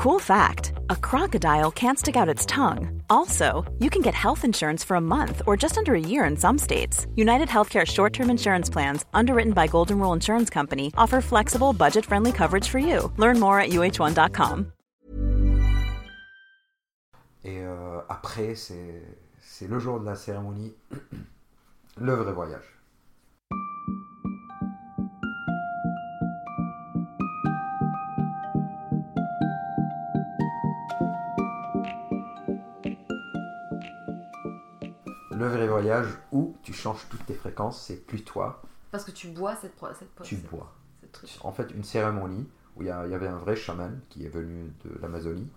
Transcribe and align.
Cool 0.00 0.18
fact 0.18 0.72
a 0.88 0.96
crocodile 0.96 1.70
can't 1.70 1.98
stick 1.98 2.16
out 2.16 2.26
its 2.26 2.46
tongue. 2.46 3.02
Also, 3.10 3.70
you 3.80 3.90
can 3.90 4.00
get 4.00 4.14
health 4.14 4.46
insurance 4.46 4.82
for 4.82 4.94
a 4.94 5.00
month 5.00 5.42
or 5.46 5.58
just 5.58 5.76
under 5.76 5.94
a 5.94 6.00
year 6.00 6.24
in 6.24 6.38
some 6.38 6.56
states. 6.56 7.06
United 7.16 7.48
Healthcare 7.48 7.86
short 7.86 8.14
term 8.14 8.30
insurance 8.30 8.70
plans, 8.70 9.04
underwritten 9.12 9.52
by 9.52 9.66
Golden 9.66 9.98
Rule 9.98 10.14
Insurance 10.14 10.48
Company, 10.48 10.90
offer 10.96 11.20
flexible, 11.20 11.74
budget 11.74 12.06
friendly 12.06 12.32
coverage 12.32 12.66
for 12.66 12.78
you. 12.78 13.12
Learn 13.18 13.38
more 13.38 13.60
at 13.60 13.72
uh1.com. 13.72 14.72
Et 17.44 17.60
euh, 17.60 18.00
après, 18.08 18.54
c'est 18.54 19.68
le 19.68 19.78
jour 19.78 20.00
de 20.00 20.06
la 20.06 20.16
cérémonie, 20.16 20.72
le 22.00 22.14
vrai 22.14 22.32
voyage. 22.32 22.79
Où 36.32 36.56
tu 36.62 36.72
changes 36.72 37.06
toutes 37.10 37.24
tes 37.26 37.34
fréquences, 37.34 37.82
c'est 37.86 38.06
plus 38.06 38.22
toi, 38.24 38.62
Parce 38.90 39.04
que 39.04 39.10
tu 39.10 39.28
bois 39.28 39.54
cette, 39.56 39.74
cette 39.98 40.22
tu 40.22 40.36
cette- 40.36 40.50
bois. 40.50 40.72
cette 41.00 41.12
truc. 41.12 41.30
En 41.42 41.52
fait, 41.52 41.70
une 41.72 41.84
cérémonie 41.84 42.48
où 42.76 42.82
il 42.82 42.86
y, 42.88 42.90
avait 42.90 43.26
un 43.28 43.36
vrai 43.38 43.56
chaman 43.56 44.00
qui 44.08 44.24
est 44.24 44.28
venu 44.28 44.72
de 44.84 44.98
l'Amazonie, 45.02 45.48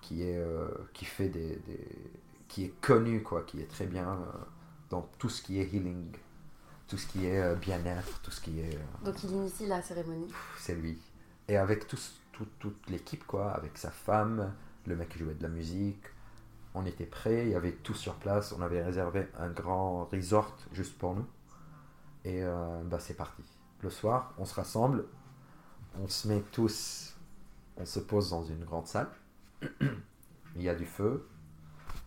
qui 0.00 0.22
est 0.22 0.38
euh, 0.38 0.68
qui 0.94 1.04
fait 1.04 1.28
des, 1.28 1.56
des- 1.66 2.10
qui 2.48 2.64
est 2.64 2.74
connu 2.80 3.22
quoi, 3.22 3.42
qui 3.42 3.60
est 3.60 3.68
très 3.68 3.86
bien 3.86 4.08
euh, 4.08 4.38
dans 4.90 5.02
tout 5.18 5.28
ce 5.28 5.42
qui 5.42 5.60
est 5.60 5.64
healing, 5.72 6.10
tout 6.88 6.96
ce 6.96 7.06
qui 7.06 7.26
est 7.26 7.40
euh, 7.42 7.54
bien-être, 7.56 8.20
tout 8.22 8.30
ce 8.30 8.40
qui 8.40 8.60
est 8.60 8.78
Donc 9.04 9.22
il 9.24 9.30
initie 9.32 9.66
la 9.66 9.82
cérémonie. 9.82 10.32
c'est 10.58 10.74
lui. 10.74 10.98
Et 11.46 11.56
avec 11.56 11.86
tous- 11.86 12.20
tout- 12.32 12.48
toute 12.58 12.88
l'équipe, 12.88 13.26
quoi, 13.26 13.50
avec 13.52 13.76
sa 13.78 13.90
femme, 13.90 14.52
le 14.86 14.96
mec 14.96 15.10
qui 15.10 15.18
jouait 15.18 15.34
de 15.34 15.42
la 15.42 15.48
musique, 15.50 16.02
on 16.78 16.86
était 16.86 17.06
prêts, 17.06 17.46
il 17.46 17.50
y 17.50 17.54
avait 17.54 17.72
tout 17.72 17.94
sur 17.94 18.14
place, 18.14 18.52
on 18.52 18.62
avait 18.62 18.82
réservé 18.82 19.26
un 19.36 19.50
grand 19.50 20.04
resort 20.04 20.56
juste 20.72 20.96
pour 20.96 21.14
nous. 21.14 21.26
Et 22.24 22.42
euh, 22.42 22.82
bah, 22.84 23.00
c'est 23.00 23.14
parti. 23.14 23.42
Le 23.82 23.90
soir, 23.90 24.32
on 24.38 24.44
se 24.44 24.54
rassemble, 24.54 25.04
on 26.00 26.06
se 26.08 26.28
met 26.28 26.40
tous, 26.52 27.16
on 27.76 27.84
se 27.84 27.98
pose 27.98 28.30
dans 28.30 28.44
une 28.44 28.64
grande 28.64 28.86
salle, 28.86 29.08
il 30.56 30.62
y 30.62 30.68
a 30.68 30.74
du 30.74 30.86
feu, 30.86 31.28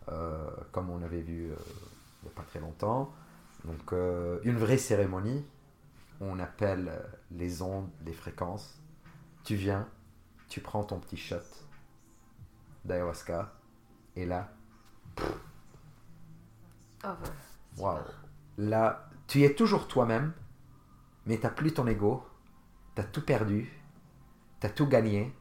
euh, 0.10 0.50
comme 0.72 0.90
on 0.90 1.02
avait 1.04 1.22
vu 1.22 1.52
euh, 1.52 1.56
il 2.22 2.26
n'y 2.26 2.30
a 2.30 2.36
pas 2.36 2.44
très 2.44 2.60
longtemps. 2.60 3.14
Donc 3.66 3.92
une 4.44 4.58
vraie 4.58 4.80
cérémonie, 4.80 5.46
on 6.20 6.40
appelle 6.40 6.92
les 7.30 7.62
ondes, 7.62 7.90
les 8.06 8.14
fréquences. 8.14 8.82
Tu 9.44 9.56
viens, 9.56 9.88
tu 10.50 10.62
prends 10.62 10.84
ton 10.84 11.00
petit 11.00 11.18
shot 11.18 11.38
d'ayahuasca, 12.86 13.54
et 14.16 14.26
là, 14.26 14.52
Oh, 17.04 17.98
là, 18.58 19.10
tu 19.28 19.44
es 19.44 19.54
toujours 19.56 19.88
toi-même, 19.88 20.34
mais 21.26 21.38
t'as 21.38 21.50
plus 21.50 21.74
ton 21.74 21.88
ego, 21.88 22.24
t'as 22.96 23.04
tout 23.04 23.26
perdu, 23.26 23.72
t'as 24.60 24.70
tout 24.70 24.88
gagné, 24.88 25.36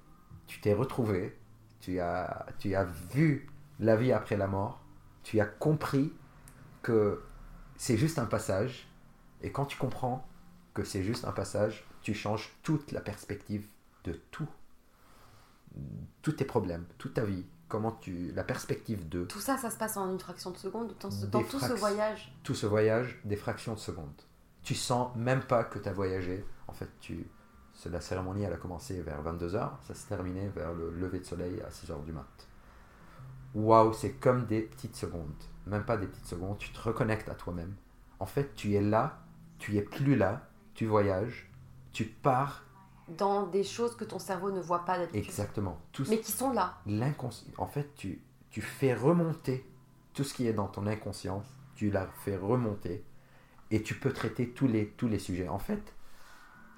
tu 0.46 0.60
t'es 0.60 0.72
retrouvé, 0.72 1.38
tu 1.80 2.00
as, 2.00 2.46
tu 2.58 2.74
as 2.74 2.84
vu 2.84 3.48
la 3.78 3.96
vie 3.96 4.12
après 4.12 4.36
la 4.36 4.46
mort, 4.46 4.80
tu 5.22 5.40
as 5.40 5.46
compris 5.46 6.12
que 6.82 7.22
c'est 7.76 7.96
juste 7.96 8.18
un 8.18 8.26
passage, 8.26 8.88
et 9.42 9.52
quand 9.52 9.66
tu 9.66 9.76
comprends 9.76 10.26
que 10.72 10.84
c'est 10.84 11.02
juste 11.02 11.24
un 11.24 11.32
passage, 11.32 11.86
tu 12.02 12.14
changes 12.14 12.50
toute 12.62 12.92
la 12.92 13.00
perspective 13.00 13.66
de 14.04 14.12
tout, 14.30 14.48
tous 16.22 16.32
tes 16.32 16.44
problèmes, 16.44 16.86
toute 16.96 17.14
ta 17.14 17.24
vie, 17.24 17.44
comment 17.70 17.92
tu, 17.92 18.32
la 18.32 18.44
perspective 18.44 19.08
de 19.08 19.24
Tout 19.24 19.40
ça, 19.40 19.56
ça 19.56 19.70
se 19.70 19.78
passe 19.78 19.96
en 19.96 20.10
une 20.10 20.18
fraction 20.18 20.50
de 20.50 20.58
seconde 20.58 20.92
dans, 21.00 21.42
tout 21.42 21.58
ce 21.60 21.72
voyage. 21.72 22.34
tout 22.42 22.54
ce 22.54 22.66
voyage 22.66 23.18
des 23.24 23.36
fractions 23.36 23.72
de 23.72 23.78
secondes. 23.78 24.22
Tu 24.62 24.74
sens 24.74 25.14
même 25.16 25.40
pas 25.40 25.64
que 25.64 25.78
tu 25.78 25.88
as 25.88 25.92
voyagé. 25.92 26.44
En 26.68 26.72
fait, 26.72 26.90
tu, 27.00 27.26
la 27.88 28.00
cérémonie, 28.00 28.42
elle 28.42 28.52
a 28.52 28.58
commencé 28.58 29.00
vers 29.00 29.22
22h, 29.22 29.70
ça 29.86 29.94
s'est 29.94 30.08
terminé 30.08 30.48
vers 30.48 30.74
le 30.74 30.90
lever 30.90 31.20
de 31.20 31.24
soleil 31.24 31.62
à 31.62 31.70
6h 31.70 32.04
du 32.04 32.12
mat. 32.12 32.26
Waouh, 33.54 33.94
c'est 33.94 34.12
comme 34.12 34.44
des 34.46 34.60
petites 34.60 34.96
secondes. 34.96 35.32
Même 35.66 35.84
pas 35.84 35.96
des 35.96 36.06
petites 36.06 36.26
secondes, 36.26 36.58
tu 36.58 36.70
te 36.72 36.80
reconnectes 36.80 37.28
à 37.28 37.34
toi-même. 37.34 37.74
En 38.18 38.26
fait, 38.26 38.54
tu 38.54 38.74
es 38.74 38.82
là, 38.82 39.20
tu 39.58 39.76
es 39.76 39.82
plus 39.82 40.16
là, 40.16 40.48
tu 40.74 40.86
voyages, 40.86 41.50
tu 41.92 42.04
pars 42.04 42.64
Dans 43.16 43.46
des 43.46 43.64
choses 43.64 43.96
que 43.96 44.04
ton 44.04 44.18
cerveau 44.18 44.50
ne 44.50 44.60
voit 44.60 44.84
pas 44.84 44.98
d'habitude. 44.98 45.20
exactement. 45.20 45.78
Tout 45.92 46.04
Mais 46.08 46.20
qui 46.20 46.32
sont 46.32 46.52
là. 46.52 46.78
l'inconscient. 46.86 47.50
En 47.58 47.66
fait, 47.66 47.94
tu, 47.96 48.22
tu 48.50 48.60
fais 48.62 48.94
remonter 48.94 49.66
tout 50.14 50.24
ce 50.24 50.34
qui 50.34 50.46
est 50.46 50.52
dans 50.52 50.68
ton 50.68 50.86
inconscience, 50.86 51.46
tu 51.74 51.90
la 51.90 52.06
fais 52.06 52.36
remonter 52.36 53.04
et 53.70 53.82
tu 53.82 53.94
peux 53.94 54.12
traiter 54.12 54.50
tous 54.50 54.66
les, 54.66 54.88
tous 54.88 55.08
les 55.08 55.18
sujets. 55.18 55.48
En 55.48 55.58
fait, 55.58 55.94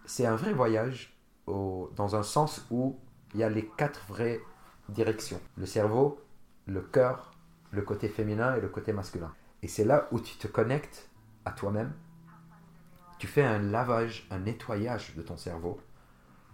c'est 0.04 0.26
un 0.26 0.36
vrai 0.36 0.52
voyage 0.52 1.16
au- 1.46 1.90
dans 1.96 2.16
un 2.16 2.22
sens 2.22 2.66
où 2.70 2.98
il 3.34 3.40
y 3.40 3.42
a 3.42 3.48
les 3.48 3.66
quatre 3.66 4.04
vraies 4.08 4.40
directions. 4.88 5.40
Le 5.56 5.66
cerveau, 5.66 6.20
le 6.66 6.80
cœur, 6.82 7.32
le 7.70 7.82
côté 7.82 8.08
féminin 8.08 8.54
et 8.56 8.60
le 8.60 8.68
côté 8.68 8.92
masculin. 8.92 9.32
Et 9.62 9.68
c'est 9.68 9.84
là 9.84 10.08
où 10.12 10.20
tu 10.20 10.36
te 10.36 10.46
connectes 10.46 11.08
à 11.44 11.52
toi-même. 11.52 11.92
Tu 13.18 13.26
fais 13.26 13.42
un 13.44 13.58
lavage, 13.60 14.26
un 14.30 14.40
nettoyage 14.40 15.14
de 15.16 15.22
ton 15.22 15.36
cerveau 15.36 15.80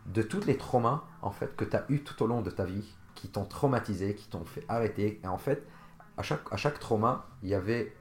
de 0.08 0.22
tous 0.22 0.44
les 0.46 0.56
traumas 0.56 1.04
en 1.22 1.30
fait 1.30 1.54
que 1.56 1.64
tu 1.64 1.76
as 1.76 1.84
eu 1.88 2.00
tout 2.02 2.22
au 2.22 2.26
long 2.26 2.40
de 2.42 2.50
ta 2.50 2.64
vie 2.64 2.94
qui 3.14 3.28
t'ont 3.28 3.44
traumatisé, 3.44 4.14
qui 4.14 4.28
t'ont 4.28 4.44
fait 4.44 4.64
arrêter 4.68 5.20
et 5.22 5.26
en 5.26 5.38
fait 5.38 5.66
à 6.16 6.22
chaque, 6.22 6.52
à 6.52 6.56
chaque 6.56 6.78
trauma 6.78 7.26
il 7.42 7.48
y 7.50 7.54
avait 7.54 7.94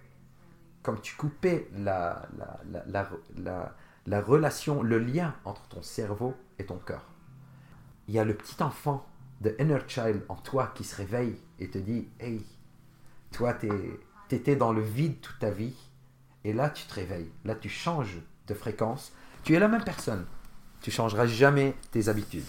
comme 0.83 0.99
tu 1.01 1.15
coupais 1.15 1.67
la, 1.75 2.27
la, 2.37 2.59
la, 2.71 2.83
la, 2.85 3.09
la- 3.37 3.75
la 4.05 4.21
relation, 4.21 4.81
le 4.83 4.99
lien 4.99 5.35
entre 5.43 5.67
ton 5.67 5.81
cerveau 5.81 6.33
et 6.59 6.65
ton 6.65 6.77
cœur. 6.77 7.03
Il 8.07 8.13
y 8.13 8.19
a 8.19 8.23
le 8.23 8.33
petit 8.35 8.63
enfant, 8.63 9.05
the 9.43 9.49
inner 9.59 9.79
child 9.85 10.23
en 10.29 10.35
toi 10.35 10.71
qui 10.73 10.85
se 10.85 10.95
réveille 10.95 11.35
et 11.59 11.69
te 11.69 11.77
dit 11.77 12.07
Hey, 12.21 12.45
toi, 13.33 13.53
tu 13.53 13.69
étais 14.31 14.55
dans 14.55 14.71
le 14.71 14.79
vide 14.81 15.19
toute 15.19 15.39
ta 15.39 15.49
vie 15.49 15.75
et 16.45 16.53
là, 16.53 16.69
tu 16.69 16.85
te 16.85 16.93
réveilles. 16.93 17.29
Là, 17.43 17.55
tu 17.55 17.67
changes 17.67 18.21
de 18.47 18.53
fréquence. 18.53 19.11
Tu 19.43 19.55
es 19.55 19.59
la 19.59 19.67
même 19.67 19.83
personne. 19.83 20.25
Tu 20.81 20.91
changeras 20.91 21.25
jamais 21.25 21.75
tes 21.91 22.07
habitudes, 22.09 22.45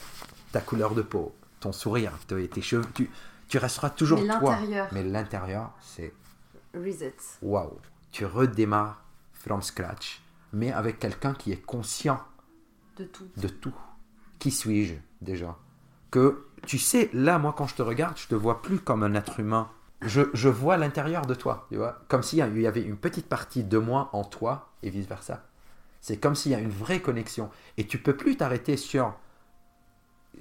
ta 0.52 0.60
couleur 0.60 0.94
de 0.94 1.02
peau, 1.02 1.34
ton 1.60 1.72
sourire, 1.72 2.12
tes, 2.26 2.48
tes 2.48 2.62
cheveux. 2.62 2.84
Tu, 2.94 3.10
tu 3.48 3.58
resteras 3.58 3.90
toujours 3.90 4.20
Mais 4.20 4.26
toi. 4.38 4.52
l'intérieur. 4.52 4.88
Mais 4.92 5.02
l'intérieur, 5.02 5.70
c'est 5.80 6.12
Reset. 6.74 7.14
waouh. 7.42 7.78
Tu 8.12 8.24
redémarres 8.24 9.02
from 9.32 9.62
scratch, 9.62 10.20
mais 10.52 10.72
avec 10.72 10.98
quelqu'un 10.98 11.34
qui 11.34 11.52
est 11.52 11.60
conscient 11.64 12.20
De 12.96 13.04
tout. 13.04 13.28
de 13.36 13.48
tout. 13.48 13.74
Qui 14.38 14.50
suis-je 14.50 14.94
déjà? 15.20 15.56
Que 16.10 16.44
tu 16.66 16.78
sais, 16.78 17.10
là, 17.12 17.38
moi, 17.38 17.54
quand 17.56 17.66
je 17.66 17.74
te 17.74 17.82
regarde, 17.82 18.16
je 18.16 18.26
te 18.28 18.34
vois 18.34 18.62
plus 18.62 18.78
comme 18.80 19.02
un 19.02 19.14
être 19.14 19.40
humain. 19.40 19.68
Je, 20.02 20.22
je 20.32 20.48
vois 20.48 20.76
l'intérieur 20.76 21.26
de 21.26 21.34
toi, 21.34 21.66
tu 21.70 21.76
vois? 21.76 22.02
Comme 22.08 22.22
s'il 22.22 22.38
y 22.38 22.66
avait 22.66 22.82
une 22.82 22.96
petite 22.96 23.26
partie 23.28 23.64
de 23.64 23.78
moi 23.78 24.10
en 24.12 24.22
toi 24.24 24.70
et 24.82 24.90
vice-versa. 24.90 25.44
C'est 26.00 26.18
comme 26.18 26.34
s'il 26.34 26.52
y 26.52 26.54
a 26.54 26.60
une 26.60 26.70
vraie 26.70 27.00
connexion. 27.00 27.50
Et 27.76 27.86
tu 27.86 27.98
peux 27.98 28.16
plus 28.16 28.36
t'arrêter 28.36 28.76
sur 28.76 29.14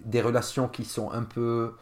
des 0.05 0.21
relations 0.21 0.67
qui 0.67 0.85
sont 0.85 1.11
un 1.11 1.23
peu. 1.23 1.73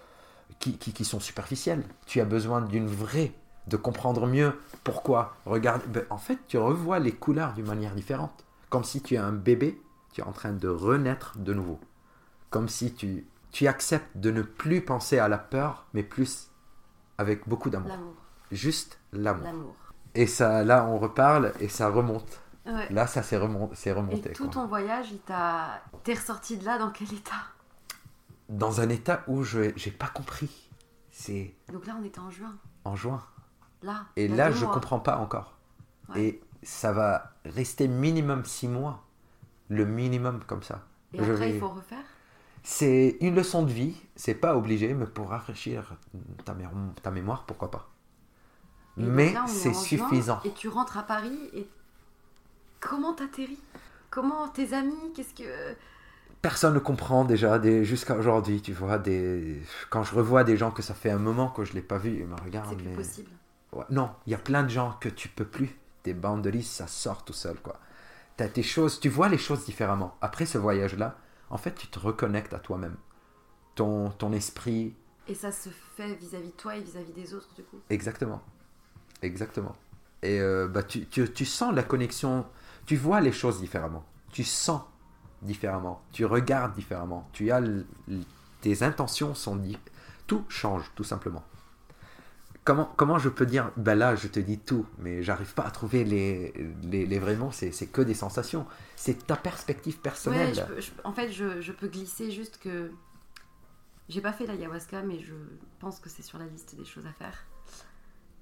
qui, 0.60 0.78
qui, 0.78 0.94
qui 0.94 1.06
sont 1.06 1.20
superficielles. 1.20 1.84
Tu 2.06 2.22
as 2.22 2.26
besoin 2.26 2.62
d'une 2.62 2.88
vraie, 2.88 3.34
de 3.68 3.78
comprendre 3.78 4.26
mieux 4.28 4.54
pourquoi. 4.84 5.36
Regarde, 5.46 5.82
ben, 5.88 6.06
en 6.10 6.18
fait, 6.18 6.40
tu 6.48 6.58
revois 6.58 7.00
les 7.00 7.12
couleurs 7.12 7.54
d'une 7.54 7.68
manière 7.68 7.96
différente. 7.96 8.46
Comme 8.70 8.84
si 8.84 9.02
tu 9.02 9.16
es 9.16 9.18
un 9.18 9.32
bébé, 9.32 9.82
tu 10.14 10.22
es 10.22 10.24
en 10.24 10.32
train 10.32 10.54
de 10.54 10.68
renaître 10.68 11.38
de 11.38 11.54
nouveau. 11.54 11.80
Comme 12.50 12.70
si 12.70 12.94
tu, 12.94 13.26
tu 13.52 13.68
acceptes 13.68 14.16
de 14.16 14.32
ne 14.32 14.42
plus 14.42 14.82
penser 14.82 15.20
à 15.20 15.28
la 15.28 15.38
peur, 15.38 15.86
mais 15.94 16.04
plus 16.04 16.50
avec 17.18 17.48
beaucoup 17.48 17.70
d'amour. 17.70 17.92
Juste 18.52 19.00
l'amour. 19.12 19.44
L'amour. 19.46 19.76
Et 20.14 20.28
ça, 20.28 20.64
là, 20.64 20.86
on 20.86 20.98
reparle 20.98 21.52
et 21.60 21.68
ça 21.68 21.90
remonte. 21.90 22.40
Ouais. 22.66 22.90
Là, 22.92 23.06
ça 23.08 23.22
s'est 23.22 23.38
remon- 23.38 23.70
c'est 23.74 23.92
Et 23.92 23.94
remonté. 23.94 24.32
tout 24.34 24.46
quoi. 24.46 24.54
ton 24.54 24.68
voyage. 24.68 25.08
T'es 26.04 26.14
ressorti 26.14 26.58
de 26.58 26.66
là 26.66 26.78
dans 26.80 26.90
quel 26.92 27.14
état? 27.14 27.44
Dans 28.50 28.82
un 28.82 28.90
état 28.90 29.24
où 29.28 29.44
je 29.44 29.72
j'ai 29.76 29.92
pas 29.92 30.08
compris. 30.08 30.70
C'est 31.12 31.54
Donc 31.72 31.86
là, 31.86 31.96
on 32.00 32.04
était 32.04 32.20
en 32.20 32.30
juin. 32.32 32.56
en 32.84 32.96
juin. 32.96 33.24
Là. 33.84 34.06
Et 34.16 34.28
là, 34.28 34.52
je 34.52 34.66
mois. 34.66 34.74
comprends 34.74 35.00
pas 35.00 35.18
encore. 35.18 35.58
Ouais. 36.10 36.22
Et 36.24 36.42
ça 36.64 36.92
va 36.92 37.34
rester 37.46 37.88
minimum 37.88 38.44
six 38.46 38.68
mois. 38.68 39.04
Le 39.70 39.86
minimum 39.86 40.44
comme 40.46 40.64
ça. 40.64 40.84
Et 41.14 41.18
Je 41.20 41.24
après, 41.32 41.36
vais- 41.36 41.54
il 41.56 41.60
faut 41.60 41.70
refaire? 41.70 42.04
C'est 42.64 43.18
une 43.22 43.36
leçon 43.36 43.64
de 43.64 43.72
vie. 43.72 43.96
C'est 44.16 44.34
pas 44.36 44.56
obligé, 44.58 44.94
mais 44.96 45.06
pour 45.06 45.30
rafraîchir 45.30 45.96
ta, 46.46 46.54
mé- 46.56 46.68
ta 47.02 47.12
mémoire, 47.12 47.46
pourquoi 47.46 47.70
pas. 47.72 47.90
Et 48.98 49.04
mais 49.04 49.36
c'est 49.48 49.74
suffisant. 49.74 50.40
Et 50.46 50.52
tu 50.52 50.68
rentres 50.68 50.98
à 50.98 51.04
Paris 51.04 51.38
et 51.54 51.68
comment 52.88 53.14
t'atterris? 53.14 53.60
Comment 54.10 54.48
tes 54.48 54.74
amis 54.74 55.12
Qu'est-ce 55.16 55.34
que 55.34 55.76
personne 56.42 56.76
ne 56.76 56.80
comprend 56.80 57.26
déjà 57.26 57.60
jusqu'à 57.84 58.16
aujourd'hui, 58.16 58.62
tu 58.62 58.72
vois. 58.72 59.00
Des... 59.00 59.62
Quand 59.90 60.04
je 60.04 60.14
revois 60.14 60.44
des 60.44 60.58
gens 60.58 60.72
que 60.72 60.82
ça 60.84 60.94
fait 60.94 61.10
un 61.10 61.18
moment 61.18 61.50
que 61.50 61.66
je 61.66 61.72
ne 61.72 61.76
l'ai 61.78 61.82
pas 61.82 61.98
vu, 61.98 62.20
ils 62.20 62.28
me 62.28 62.36
regardent. 62.36 62.70
C'est 62.70 62.76
plus 62.76 62.88
mais... 62.90 62.96
possible. 62.96 63.32
Ouais, 63.74 63.86
non, 63.90 64.12
il 64.26 64.32
y 64.32 64.36
a 64.36 64.38
plein 64.38 64.64
de 64.64 64.70
gens 64.70 64.96
que 65.02 65.10
tu 65.10 65.28
peux 65.28 65.46
plus. 65.46 65.76
Tes 66.04 66.14
boundaries, 66.14 66.64
ça 66.64 66.88
sort 66.88 67.26
tout 67.26 67.34
seul, 67.34 67.60
quoi. 67.60 67.80
T'as 68.38 68.48
tes 68.48 68.64
choses, 68.64 69.00
tu 69.00 69.10
vois 69.10 69.28
les 69.30 69.38
choses 69.38 69.66
différemment. 69.66 70.16
Après 70.22 70.46
ce 70.46 70.58
voyage-là, 70.58 71.18
en 71.50 71.58
fait, 71.58 71.74
tu 71.74 71.88
te 71.88 71.98
reconnectes 72.00 72.54
à 72.54 72.60
toi-même. 72.60 72.96
Ton, 73.76 74.12
ton 74.12 74.32
esprit, 74.32 74.96
Et 75.28 75.36
ça 75.36 75.52
se 75.52 75.70
fait 75.98 76.14
vis-à-vis 76.16 76.50
de 76.50 76.54
toi 76.54 76.76
et 76.78 76.82
vis-à-vis 76.82 77.12
des 77.14 77.34
autres, 77.34 77.50
du 77.56 77.64
coup? 77.64 77.82
exactement. 77.90 78.42
Exactement. 79.22 79.76
Et 80.22 80.40
euh, 80.40 80.68
bah, 80.68 80.84
tu, 80.84 81.08
tu, 81.08 81.32
tu 81.32 81.46
sens 81.46 81.74
la 81.74 81.84
connexion, 81.84 82.46
tu 82.86 82.96
vois 82.96 83.22
les 83.22 83.32
choses 83.32 83.60
différemment. 83.60 84.06
Tu 84.32 84.44
sens 84.44 84.82
différemment. 85.42 86.02
Tu 86.12 86.26
regardes 86.26 86.74
différemment. 86.76 87.28
Tu 87.34 87.52
as 87.52 87.62
tes 88.62 88.84
intentions 88.84 89.36
sont 89.36 89.62
tout 90.28 90.44
change 90.50 90.92
tout 90.96 91.04
simplement. 91.04 91.44
Comment, 92.64 92.92
comment 92.96 93.20
je 93.20 93.30
peux 93.30 93.46
dire 93.46 93.72
ben 93.78 93.94
là 93.94 94.16
je 94.16 94.28
te 94.28 94.40
dis 94.40 94.58
tout 94.58 94.88
mais 94.98 95.22
j'arrive 95.22 95.54
pas 95.54 95.62
à 95.62 95.70
trouver 95.70 96.04
les, 96.04 96.52
les, 96.82 97.20
vrais 97.20 97.36
mots 97.36 97.52
c'est 97.52 97.70
que 97.86 98.02
des 98.02 98.16
sensations 98.16 98.66
c'est 98.96 99.28
ta 99.28 99.36
perspective 99.36 100.00
personnelle 100.00 100.66
en 101.04 101.14
fait, 101.14 101.32
je, 101.32 101.62
je 101.62 101.72
peux 101.72 101.88
glisser 101.88 102.32
juste 102.32 102.58
que 102.58 102.90
j'ai 104.08 104.22
pas 104.22 104.34
fait 104.34 104.46
l'ayahuasca, 104.46 105.02
mais 105.02 105.20
je 105.20 105.34
pense 105.80 106.00
que 106.00 106.10
c'est 106.10 106.22
sur 106.22 106.38
la 106.38 106.46
liste 106.46 106.76
des 106.76 106.86
choses 106.86 107.06
à 107.08 107.14
faire. 107.14 107.46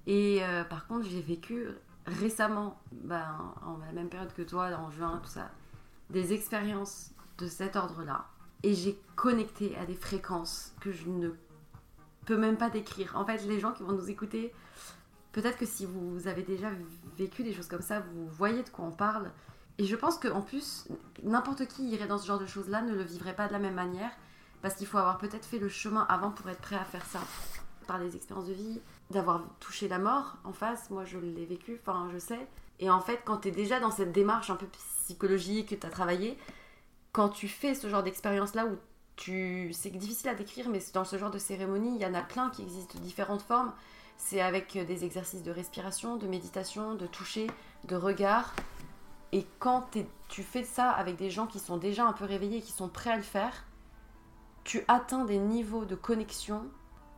Et 0.06 0.40
euh, 0.42 0.64
par 0.64 0.86
contre, 0.86 1.08
j'ai 1.08 1.22
vécu 1.22 1.68
récemment, 2.06 2.80
ben, 2.92 3.54
en 3.64 3.78
la 3.78 3.92
même 3.92 4.08
période 4.08 4.32
que 4.34 4.42
toi, 4.42 4.68
en 4.76 4.90
juin, 4.90 5.20
tout 5.22 5.30
ça, 5.30 5.50
des 6.10 6.32
expériences 6.32 7.10
de 7.38 7.46
cet 7.46 7.76
ordre-là. 7.76 8.26
Et 8.62 8.74
j'ai 8.74 8.98
connecté 9.16 9.76
à 9.76 9.86
des 9.86 9.94
fréquences 9.94 10.74
que 10.80 10.92
je 10.92 11.08
ne 11.08 11.30
peux 12.24 12.36
même 12.36 12.56
pas 12.56 12.70
décrire. 12.70 13.12
En 13.16 13.24
fait, 13.24 13.44
les 13.44 13.60
gens 13.60 13.72
qui 13.72 13.82
vont 13.82 13.92
nous 13.92 14.10
écouter, 14.10 14.54
peut-être 15.32 15.58
que 15.58 15.66
si 15.66 15.86
vous 15.86 16.26
avez 16.28 16.42
déjà 16.42 16.68
vécu 17.16 17.42
des 17.42 17.52
choses 17.52 17.68
comme 17.68 17.82
ça, 17.82 18.00
vous 18.00 18.26
voyez 18.28 18.62
de 18.62 18.68
quoi 18.68 18.86
on 18.86 18.92
parle. 18.92 19.30
Et 19.78 19.84
je 19.84 19.96
pense 19.96 20.18
qu'en 20.18 20.40
plus, 20.40 20.88
n'importe 21.22 21.66
qui 21.66 21.88
irait 21.90 22.06
dans 22.06 22.18
ce 22.18 22.26
genre 22.26 22.38
de 22.38 22.46
choses-là 22.46 22.82
ne 22.82 22.94
le 22.94 23.02
vivrait 23.02 23.34
pas 23.34 23.48
de 23.48 23.52
la 23.52 23.58
même 23.58 23.74
manière, 23.74 24.12
parce 24.62 24.76
qu'il 24.76 24.86
faut 24.86 24.98
avoir 24.98 25.18
peut-être 25.18 25.44
fait 25.44 25.58
le 25.58 25.68
chemin 25.68 26.06
avant 26.08 26.30
pour 26.30 26.48
être 26.48 26.60
prêt 26.60 26.76
à 26.76 26.84
faire 26.84 27.04
ça, 27.04 27.20
par 27.84 27.98
les 27.98 28.16
expériences 28.16 28.46
de 28.46 28.52
vie, 28.52 28.80
d'avoir 29.10 29.42
touché 29.60 29.88
la 29.88 29.98
mort 29.98 30.36
en 30.44 30.52
face, 30.52 30.90
moi 30.90 31.04
je 31.04 31.18
l'ai 31.18 31.44
vécu, 31.44 31.78
enfin 31.80 32.08
je 32.12 32.18
sais. 32.18 32.46
Et 32.80 32.90
en 32.90 33.00
fait, 33.00 33.20
quand 33.24 33.38
tu 33.38 33.48
es 33.48 33.50
déjà 33.50 33.80
dans 33.80 33.90
cette 33.90 34.12
démarche 34.12 34.50
un 34.50 34.56
peu 34.56 34.66
psychologique, 34.66 35.68
que 35.70 35.74
tu 35.74 35.86
as 35.86 35.90
travaillé, 35.90 36.38
quand 37.12 37.28
tu 37.28 37.48
fais 37.48 37.74
ce 37.74 37.88
genre 37.88 38.02
d'expérience-là 38.02 38.66
où 38.66 38.76
tu... 39.16 39.72
C'est 39.72 39.90
difficile 39.90 40.28
à 40.28 40.34
décrire, 40.34 40.68
mais 40.68 40.80
dans 40.92 41.04
ce 41.04 41.16
genre 41.16 41.30
de 41.30 41.38
cérémonie, 41.38 41.94
il 41.94 42.02
y 42.02 42.06
en 42.06 42.14
a 42.14 42.22
plein 42.22 42.50
qui 42.50 42.62
existent 42.62 42.98
de 42.98 43.04
différentes 43.04 43.42
formes. 43.42 43.72
C'est 44.16 44.40
avec 44.40 44.76
des 44.76 45.04
exercices 45.04 45.42
de 45.42 45.50
respiration, 45.50 46.16
de 46.16 46.26
méditation, 46.26 46.94
de 46.94 47.06
toucher, 47.06 47.46
de 47.84 47.96
regard. 47.96 48.54
Et 49.32 49.46
quand 49.58 49.88
tu 50.28 50.42
fais 50.42 50.64
ça 50.64 50.90
avec 50.90 51.16
des 51.16 51.30
gens 51.30 51.46
qui 51.46 51.58
sont 51.58 51.76
déjà 51.76 52.04
un 52.06 52.12
peu 52.12 52.24
réveillés, 52.24 52.60
qui 52.60 52.72
sont 52.72 52.88
prêts 52.88 53.10
à 53.10 53.16
le 53.16 53.22
faire, 53.22 53.64
tu 54.64 54.82
atteins 54.88 55.24
des 55.24 55.38
niveaux 55.38 55.84
de 55.84 55.94
connexion. 55.94 56.64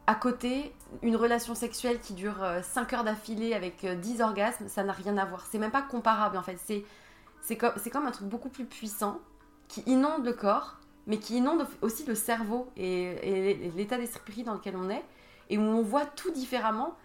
À 0.07 0.15
côté, 0.15 0.73
une 1.03 1.17
relation 1.17 1.55
sexuelle 1.55 2.01
qui 2.01 2.15
dure 2.15 2.45
5 2.63 2.93
heures 2.93 3.05
d'affilée 3.05 3.55
avec 3.55 3.85
euh, 3.85 3.97
10 3.97 4.21
orgasmes, 4.21 4.69
ça 4.69 4.85
n'a 4.85 4.93
rien 4.93 5.19
à 5.19 5.25
voir. 5.25 5.47
C'est 5.51 5.59
même 5.59 5.73
pas 5.73 5.83
comparable 5.83 6.37
en 6.37 6.43
fait. 6.43 6.59
C'est 6.65 6.85
c'est 7.47 7.57
comme, 7.57 7.73
c'est 7.77 7.91
comme 7.91 8.07
un 8.07 8.11
truc 8.11 8.29
beaucoup 8.29 8.49
plus 8.49 8.65
puissant 8.65 9.21
qui 9.69 9.83
inonde 9.87 10.25
le 10.25 10.33
corps, 10.33 10.79
mais 11.07 11.19
qui 11.19 11.37
inonde 11.37 11.67
aussi 11.81 12.05
le 12.05 12.17
cerveau 12.17 12.69
et, 12.77 13.71
l'état 13.77 13.99
d'esprit 13.99 14.43
dans 14.43 14.55
lequel 14.55 14.77
on 14.77 14.91
est, 14.91 15.05
et 15.49 15.57
où 15.57 15.63
on 15.63 15.83
voit 15.83 16.07
tout 16.07 16.33
différemment. 16.33 16.97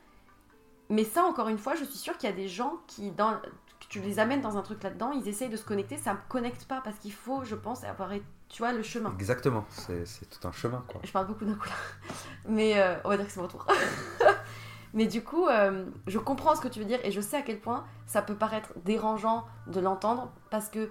Mais 0.90 1.04
ça, 1.04 1.24
encore 1.26 1.48
une 1.48 1.60
fois, 1.60 1.76
je 1.76 1.84
suis 1.84 1.98
sûre 1.98 2.18
qu'il 2.18 2.28
y 2.28 2.34
a 2.34 2.36
des 2.36 2.48
gens 2.48 2.80
qui, 2.88 3.12
dans, 3.12 3.40
tu 3.88 4.00
les 4.02 4.18
amènes 4.18 4.42
dans 4.42 4.58
un 4.58 4.64
truc 4.64 4.82
là-dedans, 4.82 5.12
ils 5.12 5.28
essayent 5.28 5.50
de 5.50 5.58
se 5.58 5.64
connecter, 5.64 5.98
ça 5.98 6.14
me 6.14 6.20
connecte 6.28 6.66
pas 6.66 6.82
parce 6.82 6.98
qu'il 6.98 7.14
faut, 7.14 7.44
je 7.44 7.56
pense, 7.56 7.84
avoir, 7.84 8.12
tu 8.52 8.62
vois, 8.62 8.74
le 8.74 8.84
chemin. 8.84 9.14
exactement 9.18 9.66
c'est 9.70 10.30
tout 10.30 10.48
un 10.48 10.52
chemin 10.52 10.84
quoi 10.88 11.00
Je 11.04 11.12
parle 11.12 11.28
beaucoup 11.28 11.46
d'un 11.46 11.56
coup 11.56 11.68
là. 11.70 11.76
Mais 12.50 12.80
euh, 12.80 12.96
on 13.06 13.10
va 13.10 13.18
dire 13.18 13.26
que 13.26 13.32
c'est 13.32 13.40
mon 13.40 13.48
tour. 13.48 13.66
Mais 14.94 15.08
du 15.08 15.24
coup, 15.24 15.48
euh, 15.48 15.86
je 16.08 16.20
comprends 16.20 16.54
ce 16.56 16.60
que 16.62 16.68
tu 16.68 16.80
veux 16.80 16.86
dire 16.86 17.00
et 17.04 17.12
je 17.12 17.22
sais 17.22 17.38
à 17.38 17.42
quel 17.44 17.60
point 17.62 17.86
ça 18.08 18.22
peut 18.22 18.36
paraître 18.36 18.74
dérangeant 18.84 19.46
de 19.68 19.80
l'entendre 19.80 20.32
parce 20.50 20.68
que. 20.70 20.90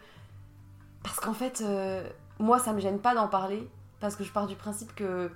Parce 1.02 1.20
qu'en 1.20 1.34
fait, 1.34 1.60
euh, 1.62 2.08
moi, 2.38 2.58
ça 2.58 2.72
me 2.72 2.80
gêne 2.80 2.98
pas 3.00 3.14
d'en 3.14 3.28
parler 3.28 3.68
parce 4.00 4.16
que 4.16 4.24
je 4.24 4.32
pars 4.32 4.46
du 4.46 4.56
principe 4.56 4.94
que 4.94 5.30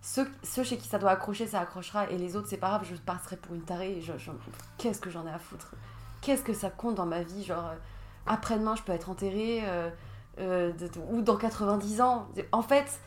ceux, 0.00 0.28
ceux 0.44 0.62
chez 0.62 0.76
qui 0.78 0.86
ça 0.88 0.98
doit 0.98 1.10
accrocher, 1.10 1.46
ça 1.48 1.60
accrochera 1.60 2.08
et 2.10 2.18
les 2.18 2.36
autres, 2.36 2.46
c'est 2.48 2.56
pas 2.56 2.68
grave, 2.68 2.86
je 2.88 2.94
passerai 2.96 3.36
pour 3.36 3.54
une 3.56 3.62
tarée. 3.62 3.98
et 3.98 4.00
je- 4.00 4.16
je- 4.18 4.30
Qu'est-ce 4.78 5.00
que 5.00 5.10
j'en 5.10 5.26
ai 5.26 5.30
à 5.30 5.38
foutre? 5.40 5.72
Qu'est-ce 6.20 6.42
que 6.44 6.52
ça 6.54 6.70
compte 6.70 6.94
dans 6.94 7.06
ma 7.06 7.22
vie? 7.22 7.42
Genre, 7.44 7.72
après-demain, 8.26 8.76
je 8.76 8.82
peux 8.82 8.92
être 8.92 9.10
enterrée 9.10 9.62
euh, 10.38 10.72
de- 10.72 10.90
ou 11.10 11.22
dans 11.22 11.36
90 11.36 12.00
ans. 12.00 12.28
En 12.52 12.62
fait, 12.62 13.00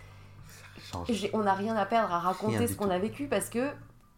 on 1.34 1.40
n'a 1.44 1.54
rien 1.54 1.76
à 1.76 1.86
perdre 1.86 2.14
à 2.14 2.20
raconter 2.20 2.58
ce 2.68 2.76
qu'on 2.76 2.90
a 2.90 3.00
vécu 3.00 3.28
parce 3.28 3.50
que 3.50 3.70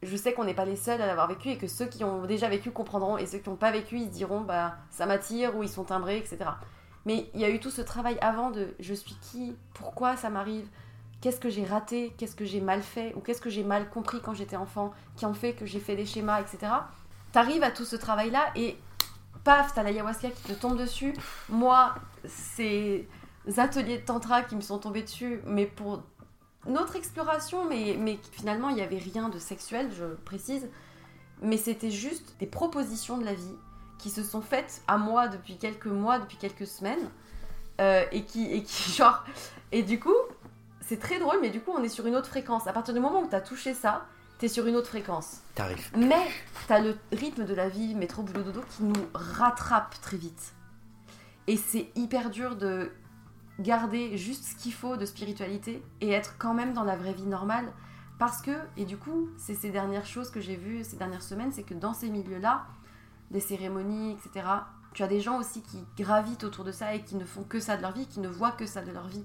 je 0.01 0.15
sais 0.17 0.33
qu'on 0.33 0.43
n'est 0.43 0.53
pas 0.53 0.65
les 0.65 0.75
seuls 0.75 1.01
à 1.01 1.05
l'avoir 1.05 1.27
vécu 1.27 1.49
et 1.49 1.57
que 1.57 1.67
ceux 1.67 1.85
qui 1.85 2.03
ont 2.03 2.25
déjà 2.25 2.49
vécu 2.49 2.71
comprendront 2.71 3.17
et 3.17 3.25
ceux 3.25 3.37
qui 3.37 3.49
n'ont 3.49 3.55
pas 3.55 3.71
vécu 3.71 3.97
ils 3.99 4.09
diront 4.09 4.41
bah 4.41 4.75
ça 4.89 5.05
m'attire 5.05 5.55
ou 5.55 5.63
ils 5.63 5.69
sont 5.69 5.83
timbrés 5.83 6.17
etc. 6.17 6.37
Mais 7.05 7.29
il 7.33 7.39
y 7.41 7.45
a 7.45 7.49
eu 7.49 7.59
tout 7.59 7.69
ce 7.71 7.81
travail 7.81 8.17
avant 8.21 8.49
de 8.49 8.73
je 8.79 8.93
suis 8.93 9.15
qui, 9.21 9.55
pourquoi 9.73 10.15
ça 10.17 10.29
m'arrive, 10.29 10.67
qu'est-ce 11.21 11.39
que 11.39 11.49
j'ai 11.49 11.65
raté, 11.65 12.13
qu'est-ce 12.17 12.35
que 12.35 12.45
j'ai 12.45 12.61
mal 12.61 12.81
fait? 12.81 13.13
Ou 13.15 13.19
qu'est-ce 13.19 13.41
que 13.41 13.49
j'ai 13.49 13.63
mal 13.63 13.89
compris 13.89 14.21
quand 14.21 14.33
j'étais 14.33 14.55
enfant 14.55 14.91
qui 15.15 15.25
ont 15.25 15.33
fait 15.33 15.53
que 15.53 15.65
j'ai 15.65 15.79
fait 15.79 15.95
des 15.95 16.05
schémas 16.05 16.41
etc. 16.41 16.71
T'arrives 17.31 17.63
à 17.63 17.71
tout 17.71 17.85
ce 17.85 17.95
travail 17.95 18.29
là 18.31 18.45
et 18.55 18.77
paf 19.43 19.73
t'as 19.73 19.83
l'ayahuasca 19.83 20.29
qui 20.29 20.43
te 20.43 20.53
tombe 20.53 20.77
dessus. 20.77 21.13
Moi 21.49 21.95
ces 22.25 23.07
ateliers 23.57 23.97
de 23.99 24.05
tantra 24.05 24.43
qui 24.43 24.55
me 24.55 24.61
sont 24.61 24.79
tombés 24.79 25.03
dessus 25.03 25.41
mais 25.45 25.65
pour 25.65 26.03
notre 26.65 26.95
exploration, 26.95 27.65
mais, 27.65 27.97
mais 27.99 28.17
finalement, 28.31 28.69
il 28.69 28.75
n'y 28.75 28.81
avait 28.81 28.97
rien 28.97 29.29
de 29.29 29.37
sexuel, 29.39 29.89
je 29.97 30.05
précise. 30.05 30.69
Mais 31.41 31.57
c'était 31.57 31.91
juste 31.91 32.35
des 32.39 32.47
propositions 32.47 33.17
de 33.17 33.25
la 33.25 33.33
vie 33.33 33.55
qui 33.99 34.09
se 34.09 34.23
sont 34.23 34.41
faites 34.41 34.81
à 34.87 34.97
moi 34.97 35.27
depuis 35.27 35.57
quelques 35.57 35.87
mois, 35.87 36.19
depuis 36.19 36.37
quelques 36.37 36.67
semaines. 36.67 37.09
euh, 37.81 38.05
et, 38.11 38.23
qui, 38.23 38.51
et 38.51 38.63
qui, 38.63 38.91
genre. 38.97 39.23
Et 39.71 39.83
du 39.83 39.99
coup, 39.99 40.13
c'est 40.81 40.99
très 40.99 41.19
drôle, 41.19 41.39
mais 41.41 41.49
du 41.49 41.59
coup, 41.59 41.71
on 41.75 41.83
est 41.83 41.89
sur 41.89 42.05
une 42.05 42.15
autre 42.15 42.27
fréquence. 42.27 42.67
À 42.67 42.73
partir 42.73 42.93
du 42.93 42.99
moment 42.99 43.21
où 43.21 43.27
tu 43.27 43.35
as 43.35 43.41
touché 43.41 43.73
ça, 43.73 44.05
sur 44.47 44.67
une 44.67 44.75
autre 44.75 44.89
fréquence. 44.89 45.39
T'arrives. 45.55 45.89
Mais 45.95 46.27
t'as 46.67 46.79
le 46.79 46.97
rythme 47.11 47.45
de 47.45 47.53
la 47.53 47.69
vie, 47.69 47.95
métro, 47.95 48.23
boulot, 48.23 48.43
dodo, 48.43 48.61
qui 48.77 48.83
nous 48.83 49.07
rattrape 49.13 49.99
très 50.01 50.17
vite. 50.17 50.53
Et 51.47 51.57
c'est 51.57 51.89
hyper 51.95 52.29
dur 52.29 52.55
de 52.55 52.91
garder 53.59 54.17
juste 54.17 54.45
ce 54.45 54.55
qu'il 54.55 54.73
faut 54.73 54.97
de 54.97 55.05
spiritualité 55.05 55.83
et 56.01 56.11
être 56.11 56.37
quand 56.37 56.53
même 56.53 56.73
dans 56.73 56.83
la 56.83 56.95
vraie 56.95 57.13
vie 57.13 57.25
normale. 57.25 57.71
Parce 58.19 58.41
que, 58.41 58.51
et 58.77 58.85
du 58.85 58.97
coup, 58.97 59.29
c'est 59.37 59.55
ces 59.55 59.69
dernières 59.69 60.05
choses 60.05 60.29
que 60.29 60.39
j'ai 60.39 60.55
vues 60.55 60.83
ces 60.83 60.95
dernières 60.95 61.23
semaines, 61.23 61.51
c'est 61.51 61.63
que 61.63 61.73
dans 61.73 61.93
ces 61.93 62.09
milieux-là, 62.09 62.65
des 63.31 63.39
cérémonies, 63.39 64.11
etc., 64.11 64.47
tu 64.93 65.03
as 65.03 65.07
des 65.07 65.19
gens 65.19 65.39
aussi 65.39 65.61
qui 65.61 65.83
gravitent 65.97 66.43
autour 66.43 66.63
de 66.63 66.71
ça 66.71 66.93
et 66.93 67.01
qui 67.01 67.15
ne 67.15 67.25
font 67.25 67.43
que 67.43 67.59
ça 67.59 67.77
de 67.77 67.81
leur 67.81 67.93
vie, 67.93 68.05
qui 68.05 68.19
ne 68.19 68.29
voient 68.29 68.51
que 68.51 68.67
ça 68.67 68.81
de 68.81 68.91
leur 68.91 69.07
vie. 69.07 69.23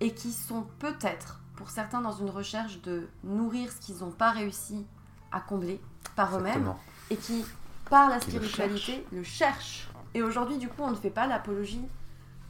Et 0.00 0.14
qui 0.14 0.32
sont 0.32 0.66
peut-être, 0.78 1.39
pour 1.60 1.68
certains, 1.68 2.00
dans 2.00 2.12
une 2.12 2.30
recherche 2.30 2.80
de 2.80 3.06
nourrir 3.22 3.70
ce 3.70 3.76
qu'ils 3.80 3.98
n'ont 3.98 4.10
pas 4.10 4.30
réussi 4.30 4.86
à 5.30 5.40
combler 5.40 5.78
par 6.16 6.38
eux-mêmes 6.38 6.74
et 7.10 7.16
qui, 7.16 7.44
par 7.90 8.08
la 8.08 8.18
spiritualité, 8.18 9.06
le 9.12 9.22
cherchent. 9.22 9.90
Et 10.14 10.22
aujourd'hui, 10.22 10.56
du 10.56 10.68
coup, 10.68 10.80
on 10.80 10.90
ne 10.90 10.96
fait 10.96 11.10
pas 11.10 11.26
l'apologie, 11.26 11.86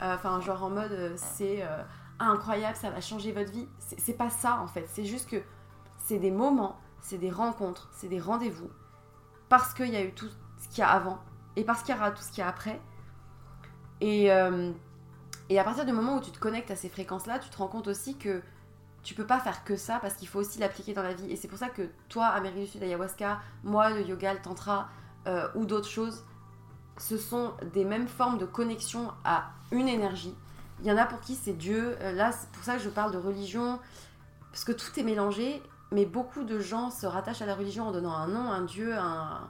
euh, 0.01 0.15
enfin, 0.15 0.41
genre 0.41 0.63
en 0.63 0.71
mode 0.71 0.93
euh, 0.93 1.13
c'est 1.17 1.65
euh, 1.65 1.83
incroyable, 2.21 2.77
ça 2.77 2.91
va 2.91 3.01
changer 3.01 3.33
votre 3.33 3.51
vie. 3.51 3.67
C'est 3.99 4.17
pas 4.17 4.31
ça 4.31 4.61
en 4.61 4.69
fait, 4.69 4.87
c'est 4.89 5.05
juste 5.05 5.29
que 5.29 5.43
c'est 5.97 6.21
des 6.21 6.31
moments, 6.31 6.79
c'est 7.01 7.19
des 7.19 7.33
rencontres, 7.33 7.91
c'est 7.93 8.09
des 8.09 8.21
rendez-vous, 8.21 8.71
parce 9.49 9.75
qu'il 9.75 9.89
y 9.89 9.97
a 9.97 10.05
eu 10.05 10.13
tout 10.13 10.29
ce 10.57 10.69
qu'il 10.69 10.79
y 10.79 10.83
a 10.83 10.89
avant 10.89 11.19
et 11.57 11.65
parce 11.65 11.83
qu'il 11.83 11.97
y 11.97 11.99
aura 11.99 12.13
tout 12.13 12.23
ce 12.23 12.29
qu'il 12.31 12.39
y 12.39 12.43
a 12.43 12.49
après. 12.49 12.81
Et, 14.01 14.31
euh, 14.31 14.71
et 15.49 15.59
à 15.59 15.65
partir 15.65 15.85
du 15.85 15.93
moment 15.93 16.19
où 16.19 16.21
tu 16.21 16.31
te 16.31 16.39
connectes 16.39 16.71
à 16.71 16.77
ces 16.77 16.89
fréquences-là, 16.89 17.41
tu 17.41 17.51
te 17.51 17.57
rends 17.57 17.67
compte 17.67 17.89
aussi 17.89 18.17
que 18.17 18.41
tu 19.03 19.15
peux 19.15 19.27
pas 19.27 19.41
faire 19.41 19.65
que 19.65 19.77
ça 19.77 19.99
parce 20.01 20.15
qu'il 20.15 20.29
faut 20.29 20.41
aussi 20.41 20.59
l'appliquer 20.59 20.93
dans 20.93 21.03
la 21.03 21.15
vie. 21.15 21.31
Et 21.31 21.37
c'est 21.37 21.49
pour 21.49 21.59
ça 21.59 21.69
que 21.69 21.89
toi, 22.09 22.27
Amérique 22.27 22.61
du 22.61 22.67
Sud, 22.67 22.83
ayahuasca, 22.83 23.41
moi, 23.65 23.91
le 23.91 24.03
yoga, 24.03 24.35
le 24.35 24.41
tantra 24.43 24.89
euh, 25.27 25.49
ou 25.55 25.65
d'autres 25.65 25.89
choses, 25.89 26.25
ce 26.99 27.17
sont 27.17 27.53
des 27.73 27.85
mêmes 27.85 28.09
formes 28.09 28.39
de 28.39 28.45
connexion 28.45 29.11
à 29.25 29.51
une 29.73 29.89
énergie. 29.89 30.35
Il 30.81 30.87
y 30.87 30.93
en 30.93 30.97
a 30.97 31.07
pour 31.07 31.21
qui 31.21 31.35
c'est 31.35 31.53
Dieu. 31.55 31.97
Euh, 32.01 32.13
Là, 32.13 32.33
c'est 32.33 32.49
pour 32.51 32.63
ça 32.63 32.77
que 32.77 32.83
je 32.83 32.91
parle 32.91 33.13
de 33.13 33.19
religion, 33.19 33.79
parce 34.51 34.65
que 34.65 34.73
tout 34.73 34.99
est 34.99 35.03
mélangé, 35.03 35.63
mais 35.93 36.05
beaucoup 36.07 36.45
de 36.45 36.59
gens 36.59 36.91
se 36.91 37.07
rattachent 37.07 37.43
à 37.43 37.47
la 37.47 37.55
religion 37.55 37.89
en 37.89 37.93
donnant 37.93 38.15
un 38.15 38.29
nom, 38.29 38.51
un 38.51 38.63
Dieu, 38.63 38.95
un 38.97 39.49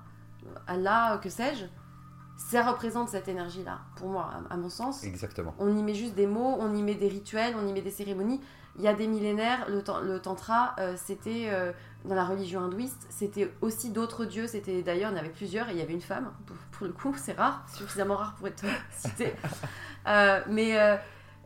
Allah, 0.66 1.18
que 1.22 1.28
sais-je. 1.28 1.66
ça 2.36 2.62
représente 2.62 3.08
cette 3.08 3.28
énergie-là, 3.28 3.80
pour 3.96 4.08
moi, 4.08 4.30
à, 4.48 4.54
à 4.54 4.56
mon 4.56 4.70
sens. 4.70 5.04
Exactement. 5.04 5.54
On 5.58 5.76
y 5.76 5.82
met 5.82 5.94
juste 5.94 6.14
des 6.14 6.26
mots, 6.26 6.56
on 6.58 6.74
y 6.74 6.82
met 6.82 6.94
des 6.94 7.08
rituels, 7.08 7.54
on 7.56 7.66
y 7.66 7.72
met 7.72 7.82
des 7.82 7.90
cérémonies. 7.90 8.40
Il 8.76 8.82
y 8.82 8.88
a 8.88 8.94
des 8.94 9.06
millénaires, 9.06 9.68
le, 9.68 9.82
tan- 9.82 10.00
le 10.00 10.20
tantra, 10.20 10.74
euh, 10.78 10.94
c'était 10.96 11.48
euh, 11.50 11.72
dans 12.04 12.14
la 12.14 12.24
religion 12.24 12.60
hindouiste, 12.60 13.06
c'était 13.10 13.52
aussi 13.60 13.90
d'autres 13.90 14.24
dieux. 14.24 14.46
C'était 14.46 14.82
d'ailleurs, 14.82 15.10
il 15.10 15.14
y 15.14 15.18
en 15.18 15.20
avait 15.20 15.30
plusieurs 15.30 15.68
et 15.68 15.72
il 15.72 15.78
y 15.78 15.82
avait 15.82 15.92
une 15.92 16.00
femme. 16.00 16.32
Pour, 16.46 16.56
pour 16.72 16.86
le 16.86 16.92
coup, 16.92 17.14
c'est 17.16 17.32
rare, 17.32 17.64
suffisamment 17.74 18.16
rare 18.16 18.34
pour 18.36 18.46
être 18.48 18.64
cité. 18.92 19.34
Euh, 20.06 20.40
mais 20.48 20.78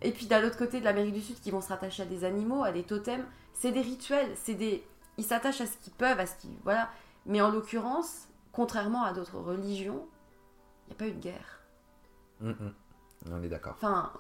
et 0.02 0.12
puis 0.12 0.26
d'un 0.26 0.40
l'autre 0.40 0.58
côté 0.58 0.80
de 0.80 0.84
l'Amérique 0.84 1.14
du 1.14 1.22
Sud, 1.22 1.40
qui 1.40 1.50
vont 1.50 1.60
se 1.62 1.68
rattacher 1.68 2.02
à 2.02 2.06
des 2.06 2.24
animaux, 2.24 2.62
à 2.62 2.72
des 2.72 2.82
totems. 2.82 3.24
C'est 3.54 3.72
des 3.72 3.80
rituels, 3.80 4.30
c'est 4.36 4.54
des, 4.54 4.86
ils 5.16 5.24
s'attachent 5.24 5.62
à 5.62 5.66
ce 5.66 5.76
qu'ils 5.78 5.92
peuvent, 5.94 6.20
à 6.20 6.26
ce 6.26 6.34
qu'ils 6.36 6.50
voilà. 6.62 6.90
Mais 7.24 7.40
en 7.40 7.50
l'occurrence, 7.50 8.28
contrairement 8.52 9.02
à 9.04 9.12
d'autres 9.14 9.38
religions, 9.38 10.06
il 10.86 10.90
n'y 10.90 10.92
a 10.92 10.96
pas 10.98 11.06
eu 11.06 11.12
de 11.12 11.20
guerre. 11.20 11.60
Mm, 12.40 12.50
mm. 12.50 12.74
On 13.32 13.42
est 13.42 13.48
d'accord. 13.48 13.74
Enfin, 13.76 14.12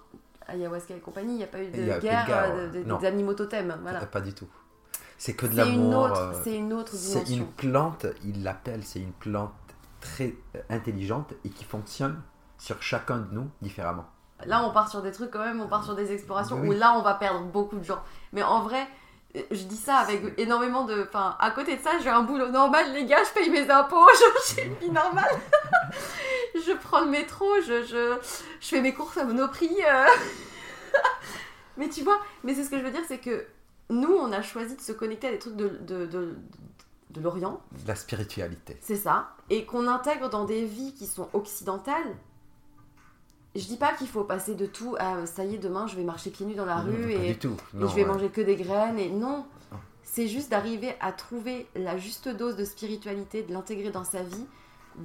ayahuasca 0.48 0.94
et 0.94 1.00
compagnie, 1.00 1.34
il 1.34 1.36
n'y 1.38 1.44
a 1.44 1.48
pas 1.48 1.62
eu 1.62 1.68
de 1.70 1.76
guerre, 2.00 2.00
guerre, 2.00 2.54
ouais. 2.54 2.68
de- 2.68 2.78
de- 2.78 2.84
Non. 2.88 2.98
d'animaux 2.98 3.34
totems. 3.34 3.78
Voilà. 3.82 4.04
Pas 4.06 4.20
du 4.20 4.32
tout. 4.34 4.48
C'est 5.18 5.34
que 5.34 5.46
de 5.46 5.56
l'amour. 5.56 6.06
euh, 6.16 6.32
c'est 6.42 6.54
une 6.56 6.72
autre 6.72 6.92
C'est 6.94 7.18
une 7.20 7.24
dimension. 7.24 7.52
plante, 7.56 8.06
il 8.24 8.42
l'appelle, 8.42 8.82
c'est 8.84 8.98
une 9.00 9.12
plante 9.12 9.52
très 10.00 10.34
euh, 10.56 10.60
intelligente 10.70 11.32
et 11.44 11.50
qui 11.50 11.64
fonctionne 11.64 12.20
sur 12.58 12.82
chacun 12.82 13.18
de 13.18 13.32
nous 13.34 13.48
différemment. 13.62 14.04
Là, 14.46 14.64
on 14.66 14.72
part 14.72 14.90
sur 14.90 15.00
des 15.02 15.12
trucs 15.12 15.30
quand 15.30 15.44
même, 15.44 15.60
on 15.60 15.68
part 15.68 15.84
sur 15.84 15.94
des 15.94 16.12
explorations 16.12 16.58
Oui. 16.60 16.68
où 16.68 16.72
là, 16.72 16.94
on 16.98 17.02
va 17.02 17.14
perdre 17.14 17.40
beaucoup 17.44 17.78
de 17.78 17.84
gens. 17.84 18.02
Mais 18.32 18.42
en 18.42 18.62
vrai, 18.62 18.86
euh, 19.36 19.40
je 19.50 19.62
dis 19.64 19.76
ça 19.76 19.96
avec 19.98 20.34
énormément 20.38 20.84
de. 20.84 21.04
Enfin, 21.08 21.36
à 21.40 21.50
côté 21.52 21.76
de 21.76 21.80
ça, 21.82 21.92
j'ai 22.02 22.10
un 22.10 22.22
boulot 22.22 22.50
normal, 22.50 22.92
les 22.92 23.06
gars, 23.06 23.22
je 23.24 23.32
paye 23.32 23.48
mes 23.50 23.70
impôts, 23.70 24.06
je- 24.48 24.54
j'ai 24.56 24.66
une 24.66 24.74
vie 24.74 24.90
normale. 24.90 25.24
je 26.66 26.72
prends 26.72 27.04
le 27.04 27.10
métro, 27.10 27.46
je, 27.66 27.82
je, 27.84 28.16
je 28.60 28.66
fais 28.66 28.80
mes 28.80 28.92
courses 28.94 29.16
à 29.18 29.24
Monoprix. 29.24 29.70
euh. 29.88 30.06
mais 31.76 31.88
tu 31.88 32.02
vois, 32.02 32.18
mais 32.42 32.54
c'est 32.54 32.64
ce 32.64 32.70
que 32.70 32.78
je 32.78 32.84
veux 32.84 32.90
dire, 32.90 33.02
c'est 33.06 33.18
que 33.18 33.46
nous, 33.90 34.12
on 34.12 34.32
a 34.32 34.42
choisi 34.42 34.76
de 34.76 34.80
se 34.80 34.92
connecter 34.92 35.28
à 35.28 35.30
des 35.32 35.38
trucs 35.38 35.56
de, 35.56 35.68
de, 35.68 36.06
de, 36.06 36.34
de 37.10 37.20
l'Orient. 37.20 37.60
La 37.86 37.94
spiritualité. 37.96 38.76
C'est 38.80 38.96
ça. 38.96 39.30
Et 39.50 39.64
qu'on 39.66 39.86
intègre 39.88 40.30
dans 40.30 40.44
des 40.44 40.64
vies 40.64 40.94
qui 40.94 41.06
sont 41.06 41.28
occidentales. 41.32 42.16
Je 43.54 43.64
dis 43.66 43.76
pas 43.76 43.92
qu'il 43.92 44.08
faut 44.08 44.24
passer 44.24 44.54
de 44.56 44.66
tout 44.66 44.96
à 44.98 45.26
ça 45.26 45.44
y 45.44 45.54
est, 45.54 45.58
demain 45.58 45.86
je 45.86 45.94
vais 45.94 46.02
marcher 46.02 46.30
pieds 46.30 46.44
nus 46.44 46.56
dans 46.56 46.64
la 46.64 46.82
Non, 46.82 46.90
rue 46.90 47.12
et, 47.12 47.36
tout. 47.38 47.56
et 47.76 47.80
je 47.80 47.94
vais 47.94 48.02
ouais. 48.02 48.04
manger 48.04 48.28
que 48.28 48.40
des 48.40 48.56
graines. 48.56 48.98
Et 48.98 49.10
non, 49.10 49.46
Non. 49.70 49.78
c'est 50.02 50.26
juste 50.26 50.50
d'arriver 50.50 50.94
à 51.00 51.12
trouver 51.12 51.68
la 51.76 51.96
juste 51.96 52.28
dose 52.28 52.56
de 52.56 52.64
spiritualité, 52.64 53.44
de 53.44 53.52
l'intégrer 53.52 53.90
dans 53.90 54.02
sa 54.02 54.22
vie, 54.24 54.46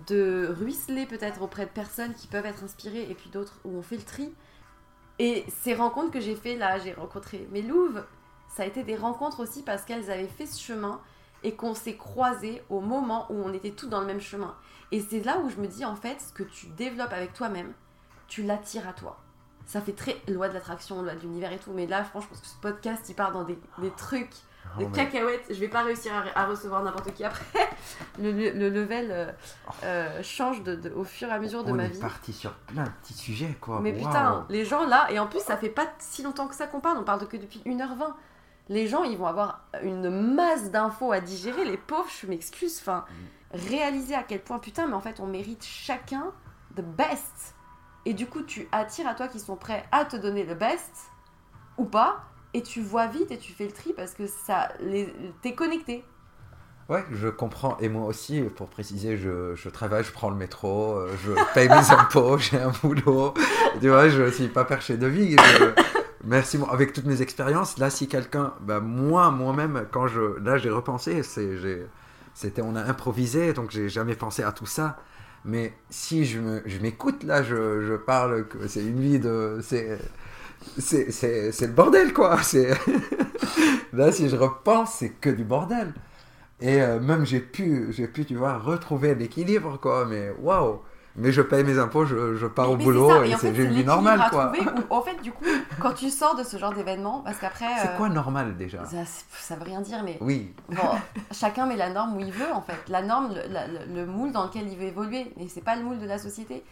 de 0.07 0.53
ruisseler 0.59 1.05
peut-être 1.05 1.41
auprès 1.41 1.65
de 1.65 1.71
personnes 1.71 2.13
qui 2.13 2.27
peuvent 2.27 2.45
être 2.45 2.63
inspirées 2.63 3.09
et 3.09 3.15
puis 3.15 3.29
d'autres 3.29 3.59
où 3.63 3.77
on 3.77 3.81
fait 3.81 3.97
le 3.97 4.03
tri. 4.03 4.33
Et 5.17 5.45
ces 5.61 5.73
rencontres 5.73 6.11
que 6.11 6.19
j'ai 6.19 6.35
fait 6.35 6.55
là, 6.55 6.79
j'ai 6.79 6.93
rencontré 6.93 7.47
mes 7.51 7.61
louves, 7.61 8.03
ça 8.47 8.63
a 8.63 8.65
été 8.65 8.83
des 8.83 8.95
rencontres 8.95 9.41
aussi 9.41 9.63
parce 9.63 9.83
qu'elles 9.83 10.09
avaient 10.09 10.27
fait 10.27 10.45
ce 10.45 10.59
chemin 10.61 11.01
et 11.43 11.55
qu'on 11.55 11.73
s'est 11.73 11.97
croisés 11.97 12.61
au 12.69 12.79
moment 12.79 13.25
où 13.29 13.35
on 13.35 13.53
était 13.53 13.71
tous 13.71 13.87
dans 13.87 14.01
le 14.01 14.07
même 14.07 14.21
chemin. 14.21 14.55
Et 14.91 15.01
c'est 15.01 15.21
là 15.21 15.39
où 15.39 15.49
je 15.49 15.57
me 15.57 15.67
dis 15.67 15.85
en 15.85 15.95
fait, 15.95 16.19
ce 16.21 16.33
que 16.33 16.43
tu 16.43 16.67
développes 16.67 17.13
avec 17.13 17.33
toi-même, 17.33 17.73
tu 18.27 18.43
l'attires 18.43 18.87
à 18.87 18.93
toi. 18.93 19.19
Ça 19.65 19.81
fait 19.81 19.93
très 19.93 20.17
loi 20.27 20.49
de 20.49 20.53
l'attraction, 20.53 21.01
loi 21.01 21.15
de 21.15 21.19
l'univers 21.19 21.51
et 21.51 21.59
tout, 21.59 21.71
mais 21.73 21.85
là, 21.85 22.03
franchement, 22.03 22.29
je 22.33 22.39
pense 22.39 22.41
que 22.41 22.47
ce 22.47 22.61
podcast, 22.61 23.05
il 23.09 23.15
part 23.15 23.31
dans 23.31 23.43
des, 23.43 23.59
des 23.79 23.91
trucs, 23.91 24.33
Oh, 24.75 24.79
des 24.79 24.85
mais- 24.87 24.91
cacahuètes. 24.91 25.45
Je 25.49 25.55
vais 25.59 25.67
pas 25.67 25.81
réussir 25.83 26.11
à, 26.35 26.39
à 26.41 26.45
recevoir 26.45 26.83
n'importe 26.83 27.13
qui 27.13 27.23
après. 27.23 27.45
Le, 28.19 28.31
le- 28.31 28.51
le 28.51 28.69
level 28.69 29.07
euh, 29.11 29.31
euh, 29.83 30.21
change 30.21 30.61
de, 30.63 30.75
de- 30.75 30.89
au 30.91 31.03
fur 31.05 31.29
et 31.29 31.31
à 31.31 31.39
mesure 31.39 31.63
de 31.63 31.71
on 31.71 31.75
ma 31.75 31.85
est 31.85 31.89
vie. 31.89 31.99
parti 31.99 32.33
sur 32.33 32.51
plein 32.53 32.83
de 32.83 32.89
petits 33.01 33.13
sujets, 33.13 33.55
quoi. 33.61 33.79
Mais 33.81 33.93
putain, 33.93 34.45
les 34.49 34.65
gens 34.65 34.85
là, 34.85 35.09
et 35.11 35.17
en 35.19 35.27
plus 35.27 35.39
ça 35.39 35.55
fait 35.57 35.69
pas 35.69 35.87
si 35.99 36.21
longtemps 36.21 36.47
que 36.47 36.55
ça 36.55 36.67
qu'on 36.67 36.81
parle, 36.81 36.97
on 36.97 37.03
parle 37.03 37.21
de 37.21 37.25
que 37.25 37.37
depuis 37.37 37.61
1h20. 37.65 38.13
Les 38.67 38.87
gens 38.87 39.03
ils 39.03 39.17
vont 39.17 39.25
avoir 39.27 39.61
une 39.81 40.09
masse 40.09 40.69
d'infos 40.71 41.11
à 41.13 41.21
digérer, 41.21 41.63
les 41.65 41.77
pauvres, 41.77 42.09
je 42.21 42.27
m'excuse, 42.27 42.77
enfin, 42.81 43.05
réaliser 43.53 44.13
à 44.15 44.23
quel 44.23 44.41
point 44.41 44.59
putain, 44.59 44.85
mais 44.87 44.93
en 44.95 45.01
fait 45.01 45.19
on 45.21 45.25
mérite 45.27 45.63
chacun 45.63 46.31
the 46.75 46.81
best. 46.81 47.55
Et 48.05 48.13
du 48.13 48.27
coup 48.27 48.41
tu 48.43 48.67
attires 48.73 49.07
à 49.07 49.15
toi 49.15 49.27
qui 49.29 49.39
sont 49.39 49.55
prêts 49.55 49.85
à 49.91 50.03
te 50.05 50.17
donner 50.17 50.43
le 50.43 50.53
best, 50.55 51.09
ou 51.77 51.85
pas, 51.85 52.23
et 52.53 52.61
tu 52.63 52.81
vois 52.81 53.07
vite 53.07 53.31
et 53.31 53.37
tu 53.37 53.53
fais 53.53 53.65
le 53.65 53.71
tri 53.71 53.93
parce 53.93 54.13
que 54.13 54.27
ça, 54.27 54.69
t'es 55.41 55.53
connecté. 55.53 56.03
Ouais, 56.89 57.03
je 57.11 57.27
comprends. 57.27 57.77
Et 57.79 57.87
moi 57.89 58.05
aussi, 58.07 58.41
pour 58.41 58.67
préciser, 58.67 59.15
je, 59.15 59.53
je 59.55 59.69
travaille, 59.69 60.03
je 60.03 60.11
prends 60.11 60.31
le 60.31 60.35
métro, 60.35 60.95
euh, 60.95 61.11
je 61.23 61.31
paye 61.53 61.69
mes 61.69 61.91
impôts, 61.91 62.37
j'ai 62.39 62.57
un 62.59 62.71
boulot. 62.81 63.35
Tu 63.79 63.89
vois, 63.89 64.09
je 64.09 64.29
suis 64.31 64.47
pas 64.47 64.65
perché 64.65 64.97
de 64.97 65.05
vie. 65.05 65.35
je- 65.37 65.83
Merci, 66.25 66.59
avec 66.69 66.91
toutes 66.93 67.05
mes 67.05 67.21
expériences. 67.21 67.77
Là, 67.77 67.89
si 67.89 68.07
quelqu'un, 68.07 68.53
bah, 68.61 68.79
moi, 68.79 69.29
moi-même, 69.31 69.85
quand 69.91 70.07
je, 70.07 70.37
là, 70.43 70.57
j'ai 70.57 70.69
repensé, 70.71 71.21
c'était, 72.33 72.61
on 72.61 72.75
a 72.75 72.81
improvisé, 72.83 73.53
donc 73.53 73.71
j'ai 73.71 73.87
jamais 73.87 74.15
pensé 74.15 74.43
à 74.43 74.51
tout 74.51 74.65
ça. 74.65 74.97
Mais 75.45 75.73
si 75.89 76.25
je, 76.25 76.39
je 76.65 76.79
m'écoute, 76.79 77.23
là, 77.23 77.43
je, 77.43 77.81
je 77.85 77.93
parle 77.93 78.47
que 78.47 78.67
c'est 78.67 78.81
une 78.83 78.99
vie 78.99 79.19
de, 79.19 79.59
c'est, 80.77 81.07
le 81.61 81.67
bordel, 81.67 82.13
quoi. 82.13 82.37
C'est, 82.43 82.69
là, 83.93 84.11
si 84.11 84.29
je 84.29 84.35
repense, 84.35 84.91
c'est 84.99 85.09
que 85.09 85.29
du 85.29 85.43
bordel. 85.43 85.93
Et 86.61 86.81
euh, 86.81 86.99
même 86.99 87.25
j'ai 87.25 87.39
pu, 87.39 87.87
j'ai 87.91 88.07
pu, 88.07 88.25
tu 88.25 88.35
vois, 88.35 88.57
retrouver 88.57 89.15
l'équilibre, 89.15 89.79
quoi. 89.79 90.05
Mais 90.05 90.31
waouh! 90.41 90.79
Mais 91.15 91.31
je 91.31 91.41
paye 91.41 91.63
mes 91.63 91.77
impôts, 91.79 92.05
je, 92.05 92.35
je 92.35 92.45
pars 92.45 92.69
au 92.71 92.77
Mais 92.77 92.83
boulot 92.83 93.09
ça, 93.09 93.25
et 93.25 93.33
en 93.33 93.37
c'est 93.37 93.49
une 93.49 93.71
vie 93.71 93.83
normale, 93.83 94.21
quoi. 94.29 94.51
où, 94.89 94.93
en 94.93 95.01
fait, 95.01 95.21
du 95.21 95.31
coup, 95.31 95.43
quand 95.81 95.91
tu 95.93 96.09
sors 96.09 96.35
de 96.35 96.43
ce 96.43 96.55
genre 96.57 96.73
d'événement, 96.73 97.21
parce 97.25 97.37
qu'après. 97.39 97.65
C'est 97.81 97.89
euh, 97.89 97.97
quoi 97.97 98.09
normal 98.09 98.55
déjà? 98.57 98.85
ça, 98.85 98.97
ça 99.37 99.55
veut 99.55 99.63
rien 99.63 99.81
dire, 99.81 100.01
mais 100.05 100.17
Oui, 100.21 100.53
Bon, 100.69 100.77
chacun 101.31 101.65
met 101.65 101.75
la 101.77 101.89
norme 101.89 102.15
où 102.15 102.19
il 102.19 102.31
veut, 102.31 102.51
en 102.53 102.61
fait. 102.61 102.77
La 102.89 103.01
norme, 103.01 103.33
le, 103.33 103.51
la- 103.51 103.67
le- 103.67 103.93
le 103.93 104.05
moule 104.05 104.31
dans 104.31 104.45
lequel 104.45 104.67
il 104.71 104.77
veut 104.77 104.85
évoluer. 104.85 105.31
Mais 105.37 105.47
c'est 105.53 105.63
pas 105.63 105.75
le 105.75 105.83
moule 105.83 105.99
de 105.99 106.05
la 106.05 106.19
société. 106.19 106.63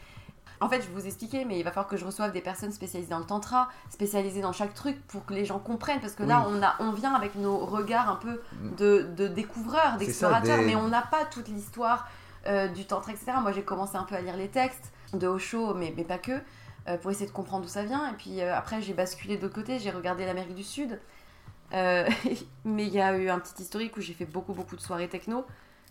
En 0.60 0.70
fait, 0.70 0.82
je 0.82 0.88
vais 0.88 0.94
vous 0.94 1.06
expliquer, 1.06 1.46
mais 1.46 1.60
il 1.60 1.64
va 1.64 1.72
falloir 1.72 1.88
que 1.88 1.98
je 1.98 2.06
reçoive 2.06 2.32
des 2.32 2.42
personnes 2.42 2.72
spécialisées 2.72 3.12
dans 3.12 3.20
le 3.20 3.26
tantra, 3.26 3.70
spécialisées 3.90 4.42
dans 4.42 4.52
chaque 4.54 4.74
truc, 4.74 5.00
pour 5.08 5.26
que 5.26 5.34
les 5.34 5.46
gens 5.46 5.60
comprennent. 5.60 6.02
Parce 6.02 6.14
que 6.14 6.24
là, 6.24 6.46
Oui. 6.48 6.56
on, 6.58 6.64
a, 6.64 6.76
on 6.80 6.92
vient 6.92 7.14
avec 7.14 7.36
nos 7.36 7.58
regards 7.66 8.10
un 8.10 8.16
peu 8.16 8.42
de, 8.78 9.04
de 9.16 9.28
découvreurs, 9.28 9.98
d'explorateurs, 9.98 10.58
des- 10.58 10.66
mais 10.66 10.76
on 10.76 10.88
n'a 10.88 11.02
pas 11.04 11.26
toute 11.26 11.48
l'histoire 11.48 12.08
euh, 12.48 12.68
du 12.70 12.86
tantra, 12.86 13.12
etc. 13.12 13.34
Moi, 13.42 13.52
j'ai 13.52 13.64
commencé 13.64 13.96
un 13.98 14.04
peu 14.04 14.16
à 14.16 14.22
lire 14.22 14.36
les 14.38 14.48
textes 14.50 14.92
de 15.14 15.28
Osho, 15.28 15.74
mais, 15.74 15.94
mais 15.96 16.04
pas 16.04 16.18
que, 16.18 16.32
euh, 16.88 16.98
pour 16.98 17.12
essayer 17.12 17.28
de 17.28 17.32
comprendre 17.32 17.64
d'où 17.64 17.70
ça 17.70 17.84
vient. 17.84 18.10
Et 18.10 18.14
puis 18.14 18.42
euh, 18.42 18.56
après, 18.56 18.82
j'ai 18.82 18.94
basculé 18.94 19.38
de 19.38 19.42
l'autre 19.44 19.56
côté, 19.56 19.80
j'ai 19.80 19.92
regardé 19.92 20.26
l'Amérique 20.26 20.56
du 20.56 20.64
Sud. 20.64 21.00
Mais 21.72 22.86
il 22.86 22.94
y 22.94 23.02
a 23.02 23.16
eu 23.18 23.30
un 23.30 23.40
petit 23.40 23.62
historique 23.62 23.98
où 23.98 24.02
j'ai 24.02 24.14
fait 24.14 24.26
beaucoup, 24.26 24.54
beaucoup 24.54 24.76
de 24.76 24.82
soirées 24.82 25.10
techno. 25.10 25.46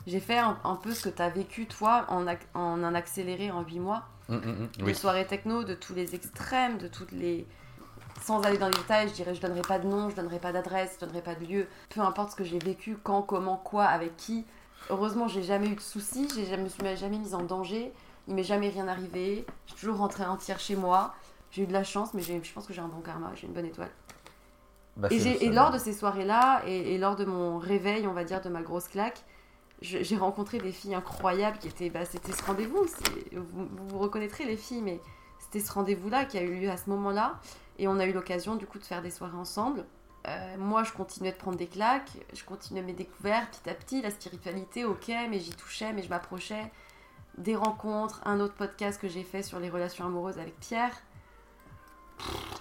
J'ai 0.07 0.21
fait 0.21 0.39
un, 0.39 0.57
un 0.65 0.77
peu 0.77 0.93
ce 0.93 1.09
que 1.09 1.15
tu 1.15 1.21
as 1.23 1.29
vécu, 1.29 1.67
toi, 1.67 2.07
en, 2.09 2.25
en 2.55 2.83
un 2.83 2.95
accéléré 2.95 3.51
en 3.51 3.63
8 3.63 3.81
mois. 3.81 4.05
Oui. 4.29 4.95
soirées 4.95 5.27
techno, 5.27 5.63
de 5.65 5.75
tous 5.75 5.95
les 5.95 6.15
extrêmes, 6.15 6.79
de 6.79 6.89
toutes 6.89 7.13
les. 7.13 7.47
Sans 8.23 8.41
aller 8.43 8.59
dans 8.59 8.69
les 8.69 8.77
détails, 8.77 9.09
je 9.09 9.13
dirais 9.15 9.35
je 9.35 9.41
donnerai 9.41 9.61
pas 9.61 9.79
de 9.79 9.87
nom, 9.87 10.09
je 10.11 10.17
donnerai 10.17 10.39
pas 10.39 10.51
d'adresse, 10.51 10.97
je 10.99 11.07
donnerai 11.07 11.23
pas 11.23 11.35
de 11.35 11.45
lieu. 11.45 11.67
Peu 11.91 12.01
importe 12.01 12.33
ce 12.33 12.37
que 12.37 12.45
j'ai 12.45 12.59
vécu, 12.59 12.97
quand, 13.03 13.23
comment, 13.23 13.57
quoi, 13.57 13.85
avec 13.85 14.17
qui. 14.17 14.45
Heureusement, 14.91 15.29
j'ai 15.29 15.43
jamais 15.43 15.69
eu 15.69 15.75
de 15.75 15.81
soucis, 15.81 16.29
je 16.31 16.57
me 16.57 16.69
suis 16.69 16.97
jamais 16.97 17.19
mise 17.19 17.35
en 17.35 17.43
danger, 17.43 17.93
il 18.27 18.35
m'est 18.35 18.43
jamais 18.43 18.69
rien 18.69 18.89
arrivé. 18.89 19.45
J'ai 19.67 19.75
toujours 19.75 19.99
rentré 19.99 20.25
entière 20.25 20.59
chez 20.59 20.77
moi. 20.77 21.15
J'ai 21.51 21.63
eu 21.63 21.67
de 21.67 21.73
la 21.73 21.85
chance, 21.85 22.15
mais 22.15 22.23
je 22.23 22.53
pense 22.53 22.67
que 22.67 22.73
j'ai 22.73 22.81
un 22.81 22.89
bon 22.89 23.01
karma, 23.01 23.31
j'ai 23.35 23.47
une 23.47 23.53
bonne 23.53 23.67
étoile. 23.67 23.91
Bah, 24.97 25.09
Et, 25.11 25.51
lors 25.51 25.71
de 25.71 25.79
ces 25.79 25.93
soirées-là, 25.93 26.63
et, 26.67 26.95
et 26.95 26.99
lors 26.99 27.17
de 27.17 27.25
mon 27.25 27.59
réveil, 27.59 28.07
on 28.07 28.13
va 28.13 28.25
dire, 28.25 28.41
de 28.41 28.49
ma 28.49 28.63
grosse 28.63 28.89
claque, 28.89 29.23
j'ai 29.83 30.17
rencontré 30.17 30.59
des 30.59 30.73
filles 30.73 30.95
incroyables 30.95 31.59
qui 31.59 31.69
étaient. 31.69 31.91
Bah, 31.91 32.05
c'était 32.05 32.33
ce 32.33 32.43
rendez-vous. 32.45 32.87
vous 33.33 33.69
vous 33.89 33.99
reconnaîtrez 33.99 34.45
les 34.45 34.57
filles, 34.57 34.83
mais 34.83 35.01
c'était 35.39 35.61
ce 35.61 35.73
rendez-vous-là 35.73 36.25
qui 36.25 36.39
a 36.39 36.43
eu 36.43 36.55
lieu 36.55 36.71
à 36.71 36.77
ce 36.77 36.89
moment-là. 36.91 37.41
Et 37.79 37.89
on 37.89 37.99
a 37.99 38.07
eu 38.07 38.13
l'occasion, 38.13 38.57
du 38.57 38.67
coup, 38.67 38.79
de 38.79 38.85
faire 38.85 39.03
des 39.03 39.11
soirées 39.11 39.37
ensemble. 39.37 39.85
Euh, 40.27 40.57
moi, 40.59 40.83
je 40.83 40.93
continuais 40.93 41.31
de 41.31 41.37
prendre 41.37 41.57
des 41.57 41.67
claques, 41.69 42.11
je 42.33 42.43
continuais 42.43 42.83
mes 42.83 42.95
découvertes 42.95 43.61
petit 43.63 43.71
à 43.71 43.75
petit. 43.75 44.03
La 44.03 44.11
spiritualité, 44.11 44.85
ok, 44.85 45.09
mais 45.31 45.39
j'y 45.39 45.53
touchais, 45.53 45.93
mais 45.93 46.03
je 46.03 46.09
m'approchais. 46.09 46.73
Des 47.39 47.55
rencontres, 47.55 48.23
un 48.25 48.41
autre 48.41 48.55
podcast 48.55 49.01
que 49.01 49.09
j'ai 49.09 49.23
fait 49.23 49.43
sur 49.43 49.61
les 49.61 49.69
relations 49.69 50.07
amoureuses 50.07 50.39
avec 50.39 50.59
Pierre 50.59 51.03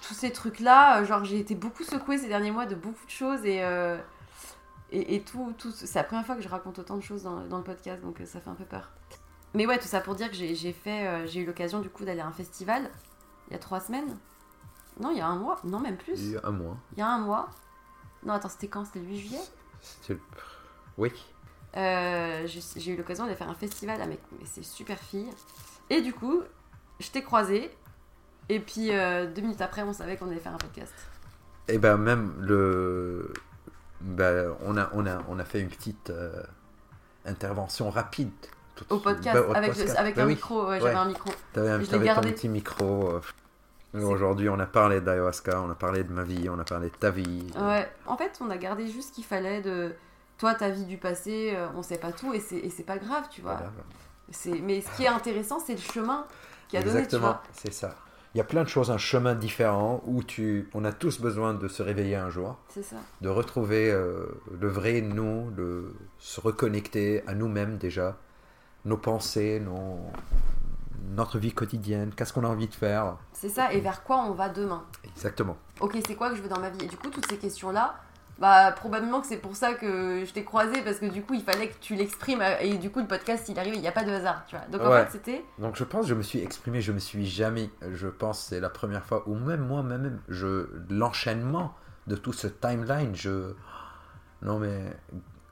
tous 0.06 0.14
ces 0.14 0.30
trucs-là, 0.30 1.00
euh, 1.00 1.04
genre 1.04 1.24
j'ai 1.24 1.38
été 1.38 1.54
beaucoup 1.54 1.82
secouée 1.82 2.18
ces 2.18 2.28
derniers 2.28 2.50
mois 2.50 2.66
de 2.66 2.74
beaucoup 2.74 3.04
de 3.04 3.10
choses 3.10 3.44
et, 3.44 3.62
euh, 3.62 3.98
et, 4.92 5.16
et 5.16 5.20
tout, 5.22 5.54
tout 5.58 5.70
c'est 5.72 5.94
la 5.94 6.04
première 6.04 6.24
fois 6.26 6.34
que 6.36 6.42
je 6.42 6.48
raconte 6.48 6.78
autant 6.78 6.96
de 6.96 7.02
choses 7.02 7.22
dans, 7.24 7.44
dans 7.46 7.58
le 7.58 7.64
podcast, 7.64 8.02
donc 8.02 8.20
euh, 8.20 8.26
ça 8.26 8.40
fait 8.40 8.50
un 8.50 8.54
peu 8.54 8.64
peur. 8.64 8.90
Mais 9.54 9.66
ouais, 9.66 9.78
tout 9.78 9.86
ça 9.88 10.00
pour 10.00 10.14
dire 10.14 10.30
que 10.30 10.36
j'ai 10.36 10.72
fait, 10.72 11.06
euh, 11.06 11.26
j'ai 11.26 11.40
eu 11.40 11.46
l'occasion 11.46 11.80
du 11.80 11.88
coup 11.88 12.04
d'aller 12.04 12.20
à 12.20 12.26
un 12.26 12.32
festival 12.32 12.90
il 13.48 13.52
y 13.52 13.56
a 13.56 13.58
trois 13.58 13.80
semaines. 13.80 14.16
Non, 15.00 15.10
il 15.10 15.18
y 15.18 15.20
a 15.20 15.26
un 15.26 15.36
mois, 15.36 15.60
non 15.64 15.78
même 15.78 15.96
plus. 15.96 16.18
Il 16.20 16.30
y 16.32 16.36
a 16.36 16.40
un 16.44 16.50
mois. 16.50 16.76
Il 16.92 16.98
y 16.98 17.02
a 17.02 17.08
un 17.08 17.18
mois. 17.18 17.48
Non, 18.24 18.32
attends, 18.34 18.48
c'était 18.48 18.68
quand? 18.68 18.84
C'était 18.84 19.00
le 19.00 19.06
8 19.06 19.18
juillet? 19.18 19.40
C'était 19.80 20.14
le- 20.14 20.20
Oui. 20.98 21.12
Euh, 21.76 22.46
j'ai 22.46 22.92
eu 22.92 22.96
l'occasion 22.96 23.24
d'aller 23.24 23.36
faire 23.36 23.50
un 23.50 23.54
festival 23.54 24.00
avec 24.00 24.20
ces 24.44 24.62
super 24.62 24.98
filles 24.98 25.28
Et 25.90 26.00
du 26.00 26.12
coup, 26.14 26.42
je 26.98 27.10
t'ai 27.10 27.22
croisé. 27.22 27.70
Et 28.48 28.58
puis, 28.60 28.90
euh, 28.92 29.26
deux 29.32 29.42
minutes 29.42 29.60
après, 29.60 29.82
on 29.82 29.92
savait 29.92 30.16
qu'on 30.16 30.28
allait 30.30 30.40
faire 30.40 30.54
un 30.54 30.58
podcast. 30.58 30.94
Et 31.68 31.78
ben 31.78 31.96
même 31.98 32.34
le, 32.40 33.32
ben, 34.00 34.54
on 34.64 34.76
a 34.76 34.88
on 34.92 35.06
a 35.06 35.18
on 35.28 35.38
a 35.38 35.44
fait 35.44 35.60
une 35.60 35.68
petite 35.68 36.10
euh, 36.10 36.42
intervention 37.24 37.90
rapide. 37.90 38.30
tout 38.74 38.84
Au 38.90 38.98
podcast, 38.98 39.36
Ben, 39.38 39.48
au 39.50 39.54
avec, 39.54 39.70
le- 39.70 39.74
podcast. 39.76 39.98
avec 39.98 40.16
Ben 40.16 40.22
un 40.22 40.26
oui. 40.26 40.34
micro. 40.34 40.68
Ouais, 40.68 40.78
j'avais 40.80 40.92
Ouais. 40.92 40.96
un 41.00 41.04
micro. 41.06 41.30
T'avais 41.52 41.70
un- 41.70 42.14
ton 42.14 42.20
petit 42.20 42.48
micro. 42.48 43.10
euh, 43.12 43.20
Aujourd'hui, 43.94 44.50
on 44.50 44.58
a 44.58 44.66
parlé 44.66 45.00
d'ayahuasca, 45.00 45.62
on 45.62 45.70
a 45.70 45.74
parlé 45.74 46.04
de 46.04 46.12
ma 46.12 46.22
vie, 46.22 46.50
on 46.50 46.58
a 46.58 46.64
parlé 46.64 46.90
de 46.90 46.94
ta 46.96 47.10
vie. 47.10 47.46
Ouais. 47.58 47.88
En 48.04 48.16
fait, 48.18 48.38
on 48.42 48.50
a 48.50 48.58
gardé 48.58 48.86
juste 48.88 49.08
ce 49.10 49.14
qu'il 49.14 49.24
fallait 49.24 49.62
de. 49.62 49.94
Toi, 50.36 50.54
ta 50.54 50.68
vie 50.68 50.84
du 50.84 50.98
passé, 50.98 51.54
euh, 51.56 51.66
on 51.74 51.82
sait 51.82 51.96
pas 51.96 52.12
tout 52.12 52.34
et 52.34 52.40
c'est 52.40 52.82
pas 52.84 52.98
grave, 52.98 53.24
tu 53.30 53.40
vois. 53.40 53.54
Voilà. 53.54 53.70
Mais 54.62 54.82
ce 54.82 54.94
qui 54.96 55.04
est 55.04 55.08
intéressant, 55.08 55.58
c'est 55.60 55.72
le 55.74 55.80
chemin 55.80 56.26
qui 56.68 56.76
a 56.76 56.80
donné, 56.82 56.92
tu 56.92 56.98
Exactement, 57.04 57.38
c'est 57.52 57.72
ça. 57.72 57.94
Il 58.36 58.40
y 58.40 58.42
a 58.42 58.44
plein 58.44 58.64
de 58.64 58.68
choses, 58.68 58.90
un 58.90 58.98
chemin 58.98 59.34
différent 59.34 60.02
où 60.04 60.22
tu, 60.22 60.68
on 60.74 60.84
a 60.84 60.92
tous 60.92 61.22
besoin 61.22 61.54
de 61.54 61.68
se 61.68 61.82
réveiller 61.82 62.16
un 62.16 62.28
jour, 62.28 62.58
C'est 62.68 62.82
ça. 62.82 62.96
de 63.22 63.30
retrouver 63.30 63.90
euh, 63.90 64.26
le 64.60 64.68
vrai 64.68 65.00
nous, 65.00 65.50
de 65.52 65.94
se 66.18 66.38
reconnecter 66.42 67.26
à 67.26 67.32
nous-mêmes 67.34 67.78
déjà, 67.78 68.18
nos 68.84 68.98
pensées, 68.98 69.58
nos, 69.58 70.00
notre 71.14 71.38
vie 71.38 71.52
quotidienne, 71.52 72.12
qu'est-ce 72.14 72.34
qu'on 72.34 72.44
a 72.44 72.48
envie 72.48 72.68
de 72.68 72.74
faire. 72.74 73.16
C'est 73.32 73.48
ça. 73.48 73.72
Et 73.72 73.80
vers 73.80 74.02
quoi 74.02 74.18
on 74.18 74.32
va 74.32 74.50
demain 74.50 74.84
Exactement. 75.04 75.56
Ok, 75.80 75.96
c'est 76.06 76.14
quoi 76.14 76.28
que 76.28 76.36
je 76.36 76.42
veux 76.42 76.50
dans 76.50 76.60
ma 76.60 76.68
vie? 76.68 76.84
Et 76.84 76.88
du 76.88 76.98
coup, 76.98 77.08
toutes 77.08 77.26
ces 77.30 77.38
questions-là, 77.38 77.94
bah 78.38 78.72
probablement 78.72 79.20
que 79.20 79.26
c'est 79.26 79.38
pour 79.38 79.56
ça 79.56 79.74
que 79.74 80.24
je 80.24 80.32
t'ai 80.32 80.44
croisé 80.44 80.82
parce 80.82 80.98
que 80.98 81.06
du 81.06 81.22
coup, 81.22 81.34
il 81.34 81.42
fallait 81.42 81.68
que 81.68 81.78
tu 81.80 81.94
l'exprimes 81.94 82.42
et 82.60 82.76
du 82.76 82.90
coup, 82.90 83.00
le 83.00 83.06
podcast, 83.06 83.48
il 83.48 83.58
arrive, 83.58 83.74
il 83.74 83.80
n'y 83.80 83.88
a 83.88 83.92
pas 83.92 84.04
de 84.04 84.12
hasard, 84.12 84.44
tu 84.46 84.56
vois. 84.56 84.66
Donc 84.66 84.82
en 84.82 84.92
fait, 84.92 85.08
c'était. 85.10 85.44
Donc 85.58 85.76
je 85.76 85.84
pense 85.84 86.02
que 86.02 86.08
je 86.08 86.14
me 86.14 86.22
suis 86.22 86.40
exprimé, 86.42 86.80
je 86.80 86.92
me 86.92 86.98
suis 86.98 87.26
jamais, 87.26 87.70
je 87.92 88.08
pense 88.08 88.40
c'est 88.40 88.60
la 88.60 88.70
première 88.70 89.04
fois, 89.04 89.26
ou 89.26 89.34
même 89.34 89.66
moi 89.66 89.82
même, 89.82 90.20
je 90.28 90.68
l'enchaînement 90.90 91.74
de 92.06 92.16
tout 92.16 92.32
ce 92.32 92.46
timeline, 92.46 93.14
je 93.14 93.52
non 94.42 94.58
mais 94.58 94.80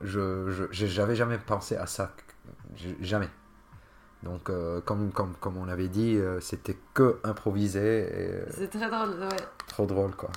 je 0.01 0.67
j'avais 0.71 1.15
jamais 1.15 1.37
pensé 1.37 1.75
à 1.75 1.87
ça, 1.87 2.11
jamais. 3.01 3.29
Donc 4.23 4.49
euh, 4.49 4.81
comme 4.81 5.11
comme 5.11 5.35
comme 5.39 5.57
on 5.57 5.65
l'avait 5.65 5.87
dit, 5.87 6.15
euh, 6.15 6.39
c'était 6.39 6.77
que 6.93 7.19
improvisé 7.23 7.79
et 7.79 8.31
euh, 8.33 8.45
C'est 8.49 8.69
très 8.69 8.89
drôle, 8.89 9.19
ouais. 9.19 9.37
trop 9.67 9.85
drôle 9.85 10.15
quoi. 10.15 10.29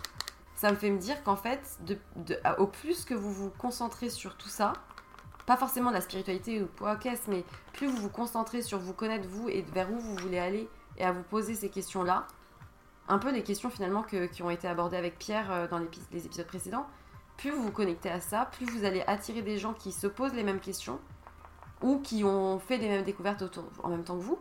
Ça 0.59 0.73
me 0.73 0.77
fait 0.77 0.91
me 0.91 0.99
dire 0.99 1.23
qu'en 1.23 1.37
fait, 1.37 1.79
de, 1.83 1.97
de- 2.17 2.37
à- 2.43 2.59
au 2.59 2.67
plus 2.67 3.05
que 3.05 3.15
vous 3.15 3.33
vous 3.33 3.51
concentrez 3.51 4.11
sur 4.11 4.37
tout 4.37 4.49
ça, 4.49 4.73
pas 5.47 5.57
forcément 5.57 5.91
de 5.91 5.95
la 5.95 6.01
spiritualité 6.01 6.61
ou 6.61 6.67
quoi 6.77 6.97
qu'est-ce, 6.97 7.31
mais 7.31 7.45
plus 7.75 7.87
vous 7.87 7.97
vous 7.99 8.09
concentrez 8.09 8.61
sur 8.61 8.81
vous 8.81 8.93
connaître 8.93 9.29
vous 9.29 9.49
et 9.49 9.63
vers 9.63 9.89
où 9.93 9.99
vous 10.01 10.17
voulez 10.17 10.41
aller 10.41 10.69
et 10.97 11.05
à 11.05 11.13
vous 11.13 11.23
poser 11.23 11.55
ces 11.55 11.69
questions-là, 11.69 12.27
un 13.07 13.19
peu 13.19 13.31
les 13.31 13.45
questions 13.45 13.71
finalement 13.71 14.03
que- 14.03 14.27
qui 14.27 14.43
ont 14.43 14.51
été 14.51 14.67
abordées 14.67 14.97
avec 14.97 15.17
Pierre 15.17 15.53
euh, 15.53 15.69
dans 15.69 15.79
les 15.79 15.87
épisodes 16.27 16.47
précédents, 16.49 16.89
plus 17.37 17.51
vous 17.53 17.63
vous 17.63 17.71
connectez 17.71 18.11
à 18.11 18.19
ça, 18.21 18.47
plus 18.47 18.67
vous 18.67 18.85
allez 18.85 19.05
attirer 19.07 19.43
des 19.43 19.59
gens 19.59 19.75
qui 19.75 19.93
se 19.93 20.09
posent 20.09 20.35
les 20.35 20.43
mêmes 20.43 20.59
questions 20.59 20.99
ou 21.83 22.01
qui 22.01 22.25
ont 22.25 22.59
fait 22.59 22.79
les 22.79 22.89
mêmes 22.89 23.05
découvertes 23.05 23.43
autour, 23.43 23.63
en 23.85 23.91
même 23.91 24.03
temps 24.03 24.17
que 24.17 24.23
vous. 24.23 24.41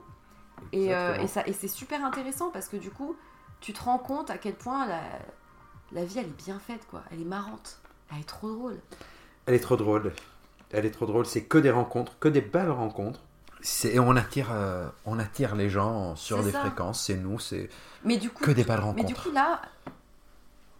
Et, 0.72 0.96
euh, 0.96 1.14
et 1.46 1.54
c'est 1.54 1.68
super 1.68 2.04
intéressant 2.04 2.50
parce 2.50 2.68
que 2.68 2.78
du 2.78 2.90
coup, 2.90 3.16
tu 3.62 3.72
te 3.74 3.84
rends 3.84 4.00
compte 4.00 4.32
à 4.32 4.40
quel 4.40 4.56
point 4.56 4.88
la, 4.88 5.02
la 5.92 6.06
vie, 6.06 6.20
elle 6.20 6.26
est 6.26 6.44
bien 6.46 6.60
faite, 6.60 6.86
quoi. 6.90 7.04
Elle 7.12 7.22
est 7.22 7.26
marrante. 7.26 7.80
Elle 8.12 8.20
est 8.20 8.28
trop 8.28 8.50
drôle. 8.52 8.78
Elle 9.46 9.54
est 9.56 9.60
trop 9.60 9.76
drôle. 9.78 10.14
Elle 10.72 10.86
est 10.86 10.92
trop 10.92 11.06
drôle. 11.06 11.26
C'est 11.26 11.44
que 11.44 11.58
des 11.58 11.72
rencontres, 11.72 12.18
que 12.20 12.28
des 12.28 12.42
belles 12.42 12.72
rencontres. 12.72 13.22
C'est 13.62 13.94
et 13.96 14.00
on 14.00 14.16
attire 14.16 14.50
euh, 14.52 14.88
on 15.06 15.18
attire 15.18 15.56
les 15.56 15.70
gens 15.70 16.16
sur 16.16 16.44
des 16.44 16.52
ça. 16.52 16.60
fréquences. 16.62 17.02
C'est 17.04 17.16
nous, 17.16 17.40
c'est 17.40 17.70
Mais 18.04 18.18
du 18.18 18.30
coup, 18.30 18.44
que 18.44 18.52
des 18.52 18.64
belles 18.64 18.78
mais 18.80 18.84
rencontres. 18.86 19.08
du 19.08 19.16
coup 19.16 19.32
là, 19.32 19.62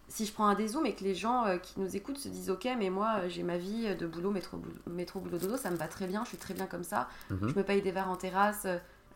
si 0.08 0.24
je 0.24 0.32
prends 0.32 0.46
un 0.46 0.54
dézoom 0.54 0.86
et 0.86 0.94
que 0.94 1.02
les 1.04 1.14
gens 1.14 1.44
euh, 1.46 1.56
qui 1.58 1.80
nous 1.80 1.96
écoutent 1.96 2.18
se 2.18 2.28
disent, 2.28 2.50
ok, 2.50 2.68
mais 2.78 2.88
moi, 2.88 3.16
euh, 3.18 3.28
j'ai 3.28 3.42
ma 3.42 3.58
vie 3.58 3.94
de 3.96 4.06
boulot, 4.06 4.30
métro, 4.30 4.56
boulot, 4.58 4.74
métro, 4.86 5.20
boulot, 5.20 5.38
dodo, 5.38 5.56
ça 5.56 5.70
me 5.70 5.76
va 5.76 5.88
très 5.88 6.06
bien, 6.06 6.22
je 6.24 6.28
suis 6.28 6.38
très 6.38 6.54
bien 6.54 6.66
comme 6.66 6.84
ça. 6.84 7.08
Mhm. 7.30 7.48
Je 7.50 7.54
me 7.54 7.62
paye 7.62 7.82
des 7.82 7.90
verres 7.90 8.08
en 8.10 8.16
terrasse, 8.16 8.66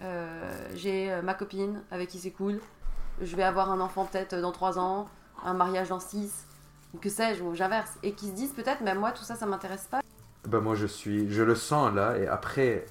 euh, 0.01 0.69
j'ai 0.75 1.13
euh, 1.13 1.23
ma 1.23 1.35
copine 1.35 1.83
avec 1.91 2.09
qui 2.09 2.19
c'est 2.19 2.31
cool. 2.33 2.61
Je 3.21 3.37
vais 3.37 3.43
avoir 3.45 3.71
un 3.71 3.81
enfant 3.81 4.07
peut-être 4.07 4.35
dans 4.41 4.53
3 4.53 4.79
ans, 4.79 5.07
un 5.45 5.55
mariage 5.55 5.89
dans 5.89 6.01
6, 6.01 6.47
ou 6.95 6.99
que 6.99 7.09
sais-je, 7.09 7.43
ou 7.43 7.55
j'inverse. 7.55 7.93
Et 8.03 8.13
qui 8.15 8.29
se 8.29 8.33
disent 8.33 8.53
peut-être, 8.53 8.81
mais 8.83 8.95
moi, 8.95 9.13
tout 9.13 9.25
ça, 9.25 9.35
ça 9.37 9.47
m'intéresse 9.47 9.87
pas. 9.91 10.01
Ben 10.49 10.61
moi 10.61 10.75
je 10.75 10.87
suis, 10.87 11.31
je 11.31 11.43
le 11.43 11.55
sens 11.55 11.95
là 11.95 12.19
et 12.19 12.27
après, 12.27 12.85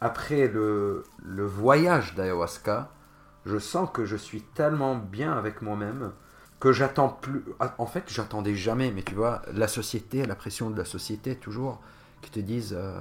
après 0.00 0.48
le, 0.48 1.04
le 1.24 1.44
voyage 1.46 2.14
d'ayahuasca, 2.14 2.90
je 3.46 3.58
sens 3.58 3.88
que 3.92 4.04
je 4.04 4.16
suis 4.16 4.42
tellement 4.42 4.96
bien 4.96 5.32
avec 5.32 5.62
moi-même 5.62 6.12
que 6.60 6.72
j'attends 6.72 7.08
plus. 7.08 7.44
ah, 7.60 7.74
En 7.78 7.86
fait, 7.86 8.04
j'attendais 8.08 8.54
jamais, 8.54 8.90
mais 8.92 9.02
tu 9.02 9.14
vois, 9.14 9.42
la 9.52 9.68
société, 9.68 10.26
la 10.26 10.34
pression 10.36 10.70
de 10.70 10.76
la 10.78 10.84
société 10.84 11.36
toujours, 11.36 11.80
qui 12.22 12.30
te 12.30 12.40
disent 12.40 12.74
euh, 12.78 13.00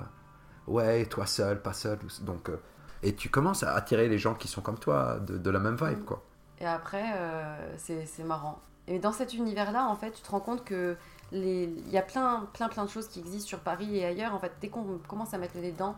ouais, 0.67 1.05
toi 1.07 1.25
seul, 1.25 1.61
pas 1.61 1.73
seul, 1.73 1.99
donc 2.21 2.49
euh, 2.49 2.57
et 3.03 3.15
tu 3.15 3.29
commences 3.29 3.63
à 3.63 3.73
attirer 3.75 4.07
les 4.09 4.17
gens 4.17 4.35
qui 4.35 4.47
sont 4.47 4.61
comme 4.61 4.79
toi, 4.79 5.19
de, 5.19 5.37
de 5.37 5.49
la 5.49 5.59
même 5.59 5.75
vibe 5.75 5.99
Mm. 5.99 6.05
quoi. 6.05 6.23
Et 6.59 6.65
après, 6.65 7.11
euh, 7.15 7.75
c'est 7.77 8.23
marrant. 8.23 8.59
Et 8.87 8.99
dans 8.99 9.11
cet 9.11 9.33
univers-là, 9.33 9.87
en 9.87 9.95
fait, 9.95 10.11
tu 10.11 10.21
te 10.21 10.31
rends 10.31 10.39
compte 10.39 10.63
que 10.63 10.97
il 11.31 11.89
y 11.89 11.97
a 11.97 12.01
plein, 12.01 12.47
plein, 12.53 12.69
plein 12.69 12.85
de 12.85 12.89
choses 12.89 13.07
qui 13.07 13.19
existent 13.19 13.47
sur 13.47 13.59
Paris 13.59 13.97
et 13.97 14.05
ailleurs. 14.05 14.33
En 14.33 14.39
fait, 14.39 14.53
dès 14.61 14.69
qu'on 14.69 14.99
commence 15.07 15.33
à 15.33 15.37
mettre 15.37 15.55
le 15.55 15.61
nez 15.61 15.71
dedans, 15.71 15.95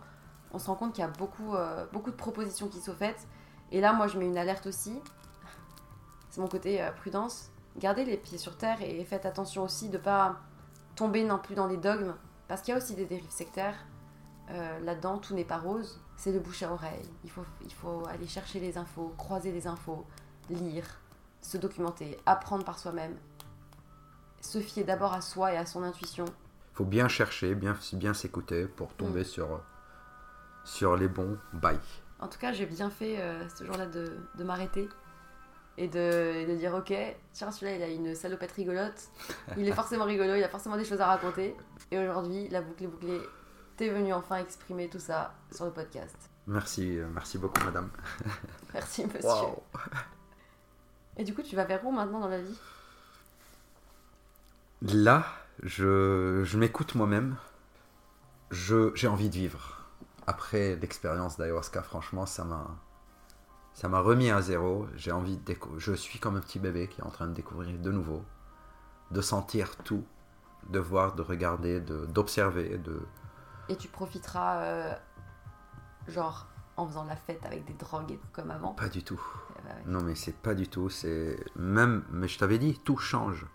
on 0.54 0.60
se 0.60 0.68
rend 0.68 0.76
compte 0.76 0.94
qu'il 0.94 1.04
y 1.04 1.08
a 1.08 1.10
beaucoup, 1.10 1.54
euh, 1.54 1.86
beaucoup 1.92 2.12
de 2.12 2.16
propositions 2.16 2.70
qui 2.70 2.80
sont 2.80 2.94
faites. 2.94 3.28
Et 3.72 3.82
là, 3.82 3.94
moi, 3.94 4.08
je 4.08 4.18
mets 4.18 4.26
une 4.26 4.38
alerte 4.38 4.66
aussi. 4.68 5.00
C'est 6.30 6.40
mon 6.40 6.48
côté 6.48 6.82
euh, 6.82 6.92
prudence. 6.92 7.52
Gardez 7.78 8.06
les 8.06 8.18
pieds 8.18 8.38
sur 8.38 8.58
terre 8.58 8.82
et 8.82 9.04
faites 9.04 9.26
attention 9.26 9.64
aussi 9.64 9.90
de 9.90 9.98
pas 9.98 10.38
tomber 10.96 11.24
non 11.24 11.38
plus 11.38 11.56
dans 11.56 11.68
les 11.68 11.78
dogmes. 11.78 12.16
Parce 12.48 12.62
qu'il 12.62 12.72
y 12.72 12.76
a 12.76 12.78
aussi 12.78 12.96
des 12.96 13.06
dérives 13.06 13.30
sectaires. 13.30 13.76
Là-dedans, 14.82 15.18
tout 15.18 15.36
n'est 15.36 15.44
pas 15.44 15.58
rose. 15.58 16.00
C'est 16.16 16.32
le 16.32 16.40
bouche 16.40 16.64
à 16.64 16.72
oreille. 16.72 17.06
Il 17.26 17.30
faut, 17.30 17.44
il 17.66 17.74
faut 17.74 18.02
aller 18.08 18.26
chercher 18.28 18.62
les 18.62 18.78
infos, 18.78 19.14
croiser 19.18 19.52
les 19.52 19.68
infos, 19.68 20.06
lire, 20.50 20.86
se 21.42 21.58
documenter, 21.58 22.18
apprendre 22.26 22.64
par 22.64 22.80
soi-même. 22.80 23.16
Se 24.42 24.60
fier 24.60 24.84
d'abord 24.84 25.14
à 25.14 25.22
soi 25.22 25.54
et 25.54 25.58
à 25.58 25.66
son 25.66 25.84
intuition. 25.84 26.26
faut 26.74 26.86
bien 26.86 27.08
chercher, 27.08 27.56
bien, 27.56 27.76
bien 27.94 28.14
s'écouter 28.14 28.66
pour 28.66 28.94
tomber 28.94 29.24
sur, 29.24 29.62
sur 30.64 30.96
les 30.96 31.08
bons 31.08 31.38
bails. 31.54 31.80
En 32.20 32.28
tout 32.28 32.40
cas, 32.40 32.52
j'ai 32.52 32.66
bien 32.66 32.90
fait 32.90 33.20
euh, 33.20 33.48
ce 33.50 33.64
jour-là 33.64 33.86
de, 33.86 34.18
de 34.36 34.44
m'arrêter 34.44 34.88
et 35.78 35.88
de, 35.88 36.48
de 36.50 36.56
dire 36.56 36.74
ok, 36.74 36.94
tiens, 37.34 37.52
celui-là 37.52 37.76
il 37.78 37.84
a 37.84 37.88
une 37.88 38.16
salopette 38.16 38.52
rigolote, 38.52 39.10
il 39.58 39.68
est 39.68 39.72
forcément 39.76 40.06
rigolo, 40.06 40.36
il 40.36 40.44
a 40.44 40.50
forcément 40.50 40.78
des 40.78 40.86
choses 40.86 41.02
à 41.02 41.08
raconter. 41.08 41.56
Et 41.92 42.00
aujourd'hui, 42.00 42.48
la 42.50 42.62
boucle 42.62 42.84
est 42.84 42.88
bouclée. 42.88 43.22
T'es 43.78 43.90
venu 43.90 44.12
enfin 44.14 44.38
exprimer 44.38 44.90
tout 44.90 45.00
ça 45.00 45.36
sur 45.52 45.66
le 45.66 45.72
podcast. 45.72 46.16
Merci, 46.48 46.98
euh, 46.98 47.08
merci 47.14 47.38
beaucoup, 47.38 47.64
madame. 47.64 47.90
Merci, 48.74 49.06
monsieur. 49.14 49.30
Et 51.18 51.24
du 51.24 51.34
coup, 51.34 51.42
tu 51.42 51.56
vas 51.56 51.66
vers 51.66 51.86
où 51.86 51.92
maintenant 51.92 52.20
dans 52.20 52.28
la 52.28 52.42
vie? 52.42 52.58
Là, 54.84 55.26
je, 55.64 56.44
je 56.46 56.58
m'écoute 56.58 56.94
moi-même. 56.96 57.36
Je, 58.52 58.92
j'ai 58.96 59.08
envie 59.08 59.30
de 59.30 59.34
vivre. 59.34 59.82
Après 60.28 60.76
l'expérience 60.76 61.38
d'ayahuasca, 61.38 61.82
franchement, 61.82 62.26
ça 62.26 62.44
m'a, 62.44 62.68
ça 63.74 63.90
m'a 63.90 64.00
remis 64.00 64.30
à 64.30 64.42
zéro. 64.42 64.88
J'ai 64.96 65.12
envie 65.12 65.38
de 65.38 65.44
découvrir. 65.44 65.80
Je 65.80 65.94
suis 65.94 66.20
comme 66.20 66.36
un 66.36 66.42
petit 66.42 66.60
bébé 66.60 66.88
qui 66.88 67.02
est 67.02 67.04
en 67.04 67.10
train 67.10 67.28
de 67.28 67.34
découvrir 67.34 67.80
de 67.80 67.92
nouveau, 67.92 68.24
de 69.10 69.22
sentir 69.22 69.76
tout, 69.78 70.06
de 70.70 70.80
voir, 70.80 71.16
de 71.16 71.24
regarder, 71.24 71.80
de, 71.80 72.06
d'observer, 72.06 72.78
de. 72.78 73.02
Et 73.70 73.76
tu 73.76 73.88
profiteras, 73.88 74.62
euh, 74.62 74.96
genre, 76.08 76.46
en 76.78 76.88
faisant 76.88 77.06
la 77.06 77.16
fête 77.16 77.44
avec 77.46 77.66
des 77.66 77.74
drogues 77.74 78.12
et 78.12 78.18
tout 78.18 78.28
comme 78.32 78.52
avant? 78.52 78.74
Pas 78.74 78.90
du 78.90 79.04
tout. 79.04 79.22
Bah. 79.68 79.74
Non, 79.86 80.02
mais 80.02 80.16
c'est 80.16 80.36
pas 80.36 80.54
du 80.56 80.68
tout. 80.68 80.90
C'est 80.90 81.38
même, 81.56 82.04
mais 82.12 82.28
je 82.28 82.38
t'avais 82.40 82.58
dit, 82.58 82.80
tout 82.84 82.98
change. 82.98 83.46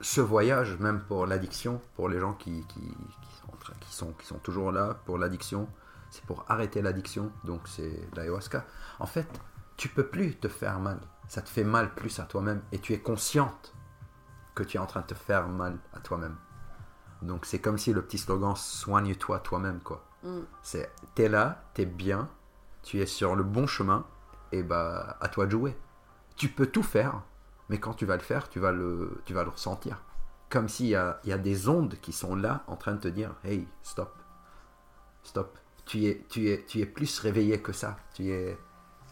Ce 0.00 0.20
voyage, 0.20 0.78
même 0.78 1.00
pour 1.00 1.26
l'addiction, 1.26 1.80
pour 1.94 2.08
les 2.08 2.18
gens 2.18 2.34
qui, 2.34 2.66
qui, 2.66 2.80
qui 2.80 3.36
sont, 3.40 3.52
en 3.52 3.56
train- 3.56 3.74
qui, 3.80 3.94
sont, 3.94 4.12
qui 4.12 4.26
sont 4.26 4.38
toujours 4.38 4.72
là 4.72 4.94
pour 5.06 5.16
l'addiction, 5.16 5.68
c'est 6.10 6.24
pour 6.24 6.44
arrêter 6.48 6.82
l'addiction. 6.82 7.30
Donc 7.44 7.62
c'est 7.68 8.08
l'ayahuasca. 8.16 8.64
En 8.98 9.06
fait, 9.06 9.28
tu 9.76 9.88
peux 9.88 10.06
plus 10.06 10.36
te 10.36 10.48
faire 10.48 10.80
mal. 10.80 11.00
Ça 11.28 11.40
te 11.40 11.48
fait 11.48 11.64
mal 11.64 11.94
plus 11.94 12.18
à 12.18 12.24
toi-même 12.24 12.62
et 12.72 12.78
tu 12.80 12.92
es 12.92 13.00
consciente 13.00 13.74
que 14.54 14.62
tu 14.64 14.76
es 14.76 14.80
en 14.80 14.86
train 14.86 15.00
de 15.00 15.06
te 15.06 15.14
faire 15.14 15.48
mal 15.48 15.78
à 15.94 16.00
toi-même. 16.00 16.36
Donc 17.22 17.46
c'est 17.46 17.60
comme 17.60 17.78
si 17.78 17.92
le 17.92 18.02
petit 18.02 18.18
slogan 18.18 18.54
soigne-toi 18.56 19.38
toi-même 19.38 19.80
quoi. 19.80 20.04
Mm. 20.24 20.40
C'est 20.62 20.90
t'es 21.14 21.28
là, 21.28 21.64
t'es 21.74 21.86
bien, 21.86 22.28
tu 22.82 23.00
es 23.00 23.06
sur 23.06 23.36
le 23.36 23.44
bon 23.44 23.66
chemin 23.68 24.04
et 24.52 24.62
bah 24.62 25.16
à 25.20 25.28
toi 25.28 25.46
de 25.46 25.50
jouer. 25.50 25.76
Tu 26.36 26.48
peux 26.48 26.66
tout 26.66 26.82
faire, 26.82 27.22
mais 27.68 27.78
quand 27.78 27.94
tu 27.94 28.06
vas 28.06 28.16
le 28.16 28.22
faire, 28.22 28.48
tu 28.48 28.58
vas 28.60 28.72
le, 28.72 29.20
tu 29.24 29.34
vas 29.34 29.44
le 29.44 29.50
ressentir. 29.50 30.02
Comme 30.50 30.68
s'il 30.68 30.86
y 30.86 30.94
a, 30.96 31.20
il 31.24 31.30
y 31.30 31.32
a 31.32 31.38
des 31.38 31.68
ondes 31.68 31.94
qui 32.00 32.12
sont 32.12 32.34
là 32.34 32.62
en 32.66 32.76
train 32.76 32.92
de 32.92 33.00
te 33.00 33.08
dire 33.08 33.34
Hey, 33.44 33.66
stop, 33.82 34.14
stop. 35.22 35.58
Tu 35.86 36.06
es, 36.06 36.24
tu 36.28 36.48
es, 36.48 36.64
tu 36.66 36.80
es 36.80 36.86
plus 36.86 37.18
réveillé 37.18 37.60
que 37.60 37.72
ça. 37.72 37.96
Tu 38.14 38.30
es, 38.30 38.56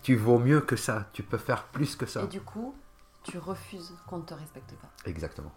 Tu 0.02 0.16
vaux 0.16 0.38
mieux 0.38 0.60
que 0.60 0.76
ça. 0.76 1.06
Tu 1.12 1.22
peux 1.22 1.38
faire 1.38 1.64
plus 1.68 1.96
que 1.96 2.06
ça. 2.06 2.22
Et 2.22 2.26
du 2.28 2.40
coup, 2.40 2.74
tu 3.22 3.38
refuses 3.38 3.94
qu'on 4.06 4.18
ne 4.18 4.22
te 4.24 4.34
respecte 4.34 4.74
pas. 4.76 4.88
Exactement. 5.04 5.52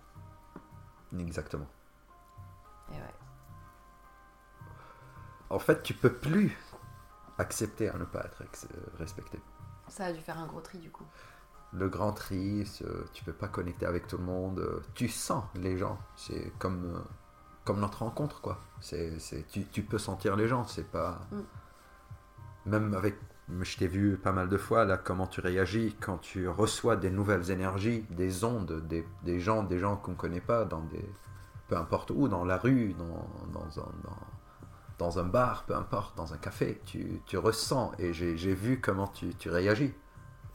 Exactement. 1.17 1.67
Et 2.91 2.95
ouais. 2.95 3.13
En 5.49 5.59
fait, 5.59 5.83
tu 5.83 5.93
peux 5.93 6.13
plus 6.13 6.57
accepter 7.37 7.89
à 7.89 7.97
ne 7.97 8.05
pas 8.05 8.21
être 8.25 8.41
ex- 8.41 8.67
respecté. 8.97 9.39
Ça 9.87 10.05
a 10.05 10.13
dû 10.13 10.19
faire 10.21 10.39
un 10.39 10.47
gros 10.47 10.61
tri 10.61 10.77
du 10.79 10.89
coup. 10.89 11.05
Le 11.73 11.89
grand 11.89 12.11
tri, 12.13 12.69
tu 13.13 13.23
peux 13.23 13.33
pas 13.33 13.47
connecter 13.47 13.85
avec 13.85 14.07
tout 14.07 14.17
le 14.17 14.23
monde. 14.23 14.59
euh, 14.59 14.81
Tu 14.93 15.07
sens 15.07 15.43
les 15.55 15.77
gens. 15.77 15.97
C'est 16.15 16.51
comme, 16.59 16.85
euh, 16.85 16.99
comme 17.65 17.79
notre 17.79 17.99
rencontre, 18.03 18.41
quoi. 18.41 18.59
C'est, 18.79 19.19
c'est, 19.19 19.47
tu, 19.47 19.65
tu 19.65 19.81
peux 19.81 19.97
sentir 19.97 20.35
les 20.35 20.47
gens. 20.47 20.65
C'est 20.65 20.87
pas. 20.89 21.21
Mm. 21.31 21.39
Même 22.67 22.93
avec. 22.93 23.15
Je 23.61 23.75
t'ai 23.77 23.87
vu 23.87 24.17
pas 24.17 24.31
mal 24.31 24.47
de 24.49 24.57
fois, 24.57 24.85
là, 24.85 24.97
comment 24.97 25.27
tu 25.27 25.41
réagis 25.41 25.95
quand 25.99 26.17
tu 26.19 26.47
reçois 26.47 26.95
des 26.95 27.11
nouvelles 27.11 27.51
énergies, 27.51 28.05
des 28.11 28.43
ondes, 28.45 28.87
des, 28.87 29.05
des 29.23 29.39
gens, 29.41 29.63
des 29.63 29.79
gens 29.79 29.97
qu'on 29.97 30.15
connaît 30.15 30.41
pas, 30.41 30.65
dans 30.65 30.81
des. 30.81 31.03
Peu 31.67 31.75
importe 31.75 32.11
où, 32.11 32.27
dans 32.27 32.45
la 32.45 32.57
rue, 32.57 32.93
dans, 32.93 33.27
dans 33.51 33.79
un. 33.79 33.91
Dans, 34.03 34.17
dans 34.97 35.19
un 35.19 35.25
bar, 35.25 35.63
peu 35.63 35.75
importe, 35.75 36.15
dans 36.15 36.33
un 36.33 36.37
café, 36.37 36.81
tu, 36.85 37.21
tu 37.25 37.37
ressens 37.37 37.91
et 37.99 38.13
j'ai, 38.13 38.53
vu 38.53 38.79
comment 38.79 39.07
tu, 39.07 39.33
tu 39.35 39.49
réagis 39.49 39.93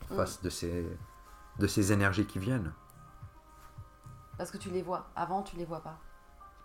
face 0.09 0.41
de 0.43 0.51
ces, 0.51 0.87
de 1.59 1.67
ces 1.67 1.93
énergies 1.93 2.27
qui 2.27 2.39
viennent. 2.39 2.73
Parce 4.37 4.51
que 4.51 4.57
tu 4.57 4.71
les 4.71 4.83
vois. 4.83 5.09
Avant, 5.17 5.43
tu 5.43 5.57
les 5.57 5.65
vois 5.65 5.81
pas. 5.81 5.99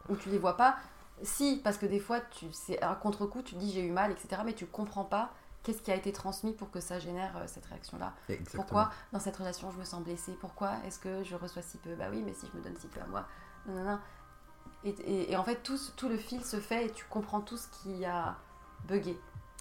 Ou 0.09 0.15
tu 0.15 0.29
les 0.29 0.37
vois 0.37 0.55
pas. 0.55 0.77
Si, 1.23 1.59
parce 1.63 1.77
que 1.77 1.85
des 1.85 1.99
fois, 1.99 2.21
tu 2.21 2.47
c'est 2.51 2.81
un 2.83 2.95
contre-coup, 2.95 3.41
tu 3.41 3.55
te 3.55 3.59
dis 3.59 3.71
j'ai 3.71 3.85
eu 3.85 3.91
mal, 3.91 4.11
etc. 4.11 4.41
Mais 4.45 4.53
tu 4.53 4.65
comprends 4.65 5.05
pas 5.05 5.31
qu'est-ce 5.63 5.81
qui 5.81 5.91
a 5.91 5.95
été 5.95 6.11
transmis 6.11 6.53
pour 6.53 6.71
que 6.71 6.79
ça 6.79 6.99
génère 6.99 7.35
euh, 7.37 7.43
cette 7.47 7.65
réaction-là. 7.65 8.13
Pourquoi 8.53 8.91
dans 9.11 9.19
cette 9.19 9.37
relation 9.37 9.71
je 9.71 9.79
me 9.79 9.85
sens 9.85 10.03
blessée? 10.03 10.37
Pourquoi 10.39 10.73
est-ce 10.85 10.99
que 10.99 11.23
je 11.23 11.35
reçois 11.35 11.61
si 11.61 11.77
peu? 11.77 11.95
Bah 11.95 12.05
oui, 12.11 12.21
mais 12.23 12.33
si 12.33 12.47
je 12.51 12.57
me 12.57 12.63
donne 12.63 12.75
si 12.77 12.87
peu 12.87 12.99
à 13.01 13.07
moi. 13.07 13.25
Non, 13.65 13.75
non, 13.75 13.83
non. 13.83 13.99
Et, 14.83 14.89
et- 14.89 15.31
et 15.31 15.37
en 15.37 15.43
fait, 15.43 15.61
tout, 15.63 16.09
le 16.09 16.17
fil 16.17 16.43
se 16.43 16.57
fait 16.59 16.85
et 16.87 16.91
tu 16.91 17.05
comprends 17.09 17.41
tout 17.41 17.57
ce 17.57 17.67
qui 17.69 18.05
a 18.05 18.35
bugué. 18.87 19.17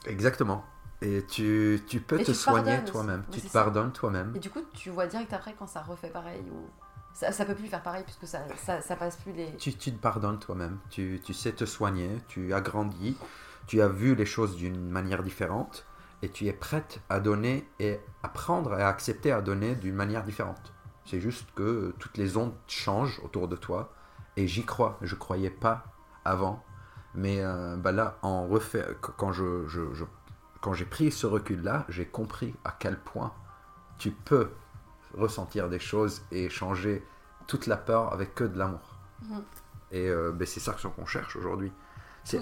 Exactement. 0.07 0.65
Et 1.01 1.25
tu, 1.27 1.81
tu 1.88 2.01
peux 2.01 2.21
Et 2.21 2.25
te 2.25 2.31
tu 2.31 2.35
soigner 2.35 2.85
toi-même. 2.85 3.25
Tu 3.31 3.41
te 3.41 3.47
ça. 3.49 3.65
pardonnes 3.65 3.93
toi-même. 3.93 4.33
Et 4.37 4.38
du 4.38 4.51
coup, 4.51 4.61
tu 4.73 4.91
vois 4.91 5.07
direct 5.07 5.33
après 5.33 5.55
quand 5.59 5.67
ça 5.67 5.83
refait 5.83 6.11
pareil 6.11 6.43
ou. 6.51 6.69
Ça, 7.15 7.31
ça 7.31 7.45
peut 7.45 7.55
plus 7.55 7.67
faire 7.69 7.83
pareil 7.83 8.05
puisque 8.05 8.27
ça, 8.27 8.41
ça, 8.57 8.81
ça 8.81 8.97
passe 8.97 9.17
plus 9.17 9.33
les. 9.33 9.55
Tu, 9.57 9.75
tu 9.75 9.93
te 9.93 9.99
pardonnes 10.01 10.38
toi-même. 10.38 10.79
Tu, 10.91 11.21
tu 11.25 11.35
sais 11.35 11.53
te 11.53 11.65
soigner. 11.65 12.11
Tu 12.29 12.55
as 12.55 12.61
grandi. 12.61 13.17
Tu 13.67 13.81
as 13.83 13.88
vu 13.88 14.15
les 14.15 14.27
choses 14.27 14.57
d'une 14.57 14.88
manière 14.91 15.23
différente. 15.23 15.85
Et 16.23 16.29
tu 16.31 16.47
es 16.47 16.53
prête 16.53 17.01
à 17.09 17.19
donner 17.21 17.69
et 17.81 17.99
apprendre 18.23 18.79
et 18.79 18.83
à 18.83 18.88
accepter 18.88 19.33
à 19.33 19.41
donner 19.41 19.75
d'une 19.75 19.95
manière 19.97 20.23
différente. 20.23 20.73
C'est 21.05 21.21
juste 21.21 21.49
que 21.57 21.95
toutes 21.99 22.17
les 22.17 22.37
ondes 22.37 22.55
changent 22.69 23.21
autour 23.25 23.49
de 23.49 23.57
toi. 23.57 23.93
Et 24.37 24.47
j'y 24.49 24.64
crois. 24.64 24.99
Je 25.03 25.14
croyais 25.14 25.51
pas 25.51 25.85
avant. 26.25 26.64
Mais 27.14 27.38
euh, 27.42 27.77
bah 27.77 27.92
là, 27.92 28.18
en 28.23 28.47
refait, 28.47 28.87
quand 29.01 29.33
je, 29.33 29.66
je- 29.68 29.92
je- 29.92 30.05
quand 30.61 30.73
j'ai 30.73 30.87
pris 30.87 31.11
ce 31.12 31.27
recul-là, 31.27 31.85
j'ai 31.88 32.07
compris 32.07 32.55
à 32.64 32.75
quel 32.79 32.99
point 32.99 33.33
tu 33.99 34.11
peux 34.12 34.51
ressentir 35.16 35.68
des 35.68 35.79
choses 35.79 36.23
et 36.31 36.49
changer 36.49 37.07
toute 37.47 37.66
la 37.66 37.77
peur 37.77 38.12
avec 38.12 38.35
que 38.35 38.45
de 38.45 38.59
l'amour. 38.59 38.97
Mhm. 39.29 39.42
Et 39.90 40.09
euh, 40.09 40.33
ben, 40.33 40.47
c'est 40.47 40.61
ça 40.61 40.73
qu'on 40.97 41.05
cherche 41.07 41.37
aujourd'hui. 41.37 41.71
C'est 42.25 42.40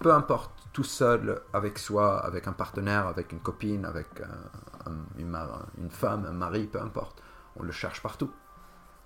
peu 0.00 0.12
importe, 0.12 0.52
tout 0.72 0.84
seul, 0.84 1.40
avec 1.52 1.78
soi, 1.78 2.24
avec 2.24 2.46
un 2.46 2.52
partenaire, 2.52 3.06
avec 3.08 3.32
une 3.32 3.40
copine, 3.40 3.84
avec 3.86 4.06
un- 4.20 4.90
un- 4.90 5.06
une, 5.18 5.28
ma- 5.28 5.62
une 5.78 5.90
femme, 5.90 6.26
un 6.26 6.32
mari, 6.32 6.66
peu 6.66 6.80
importe. 6.80 7.20
On 7.56 7.62
le 7.62 7.72
cherche 7.72 8.02
partout. 8.02 8.30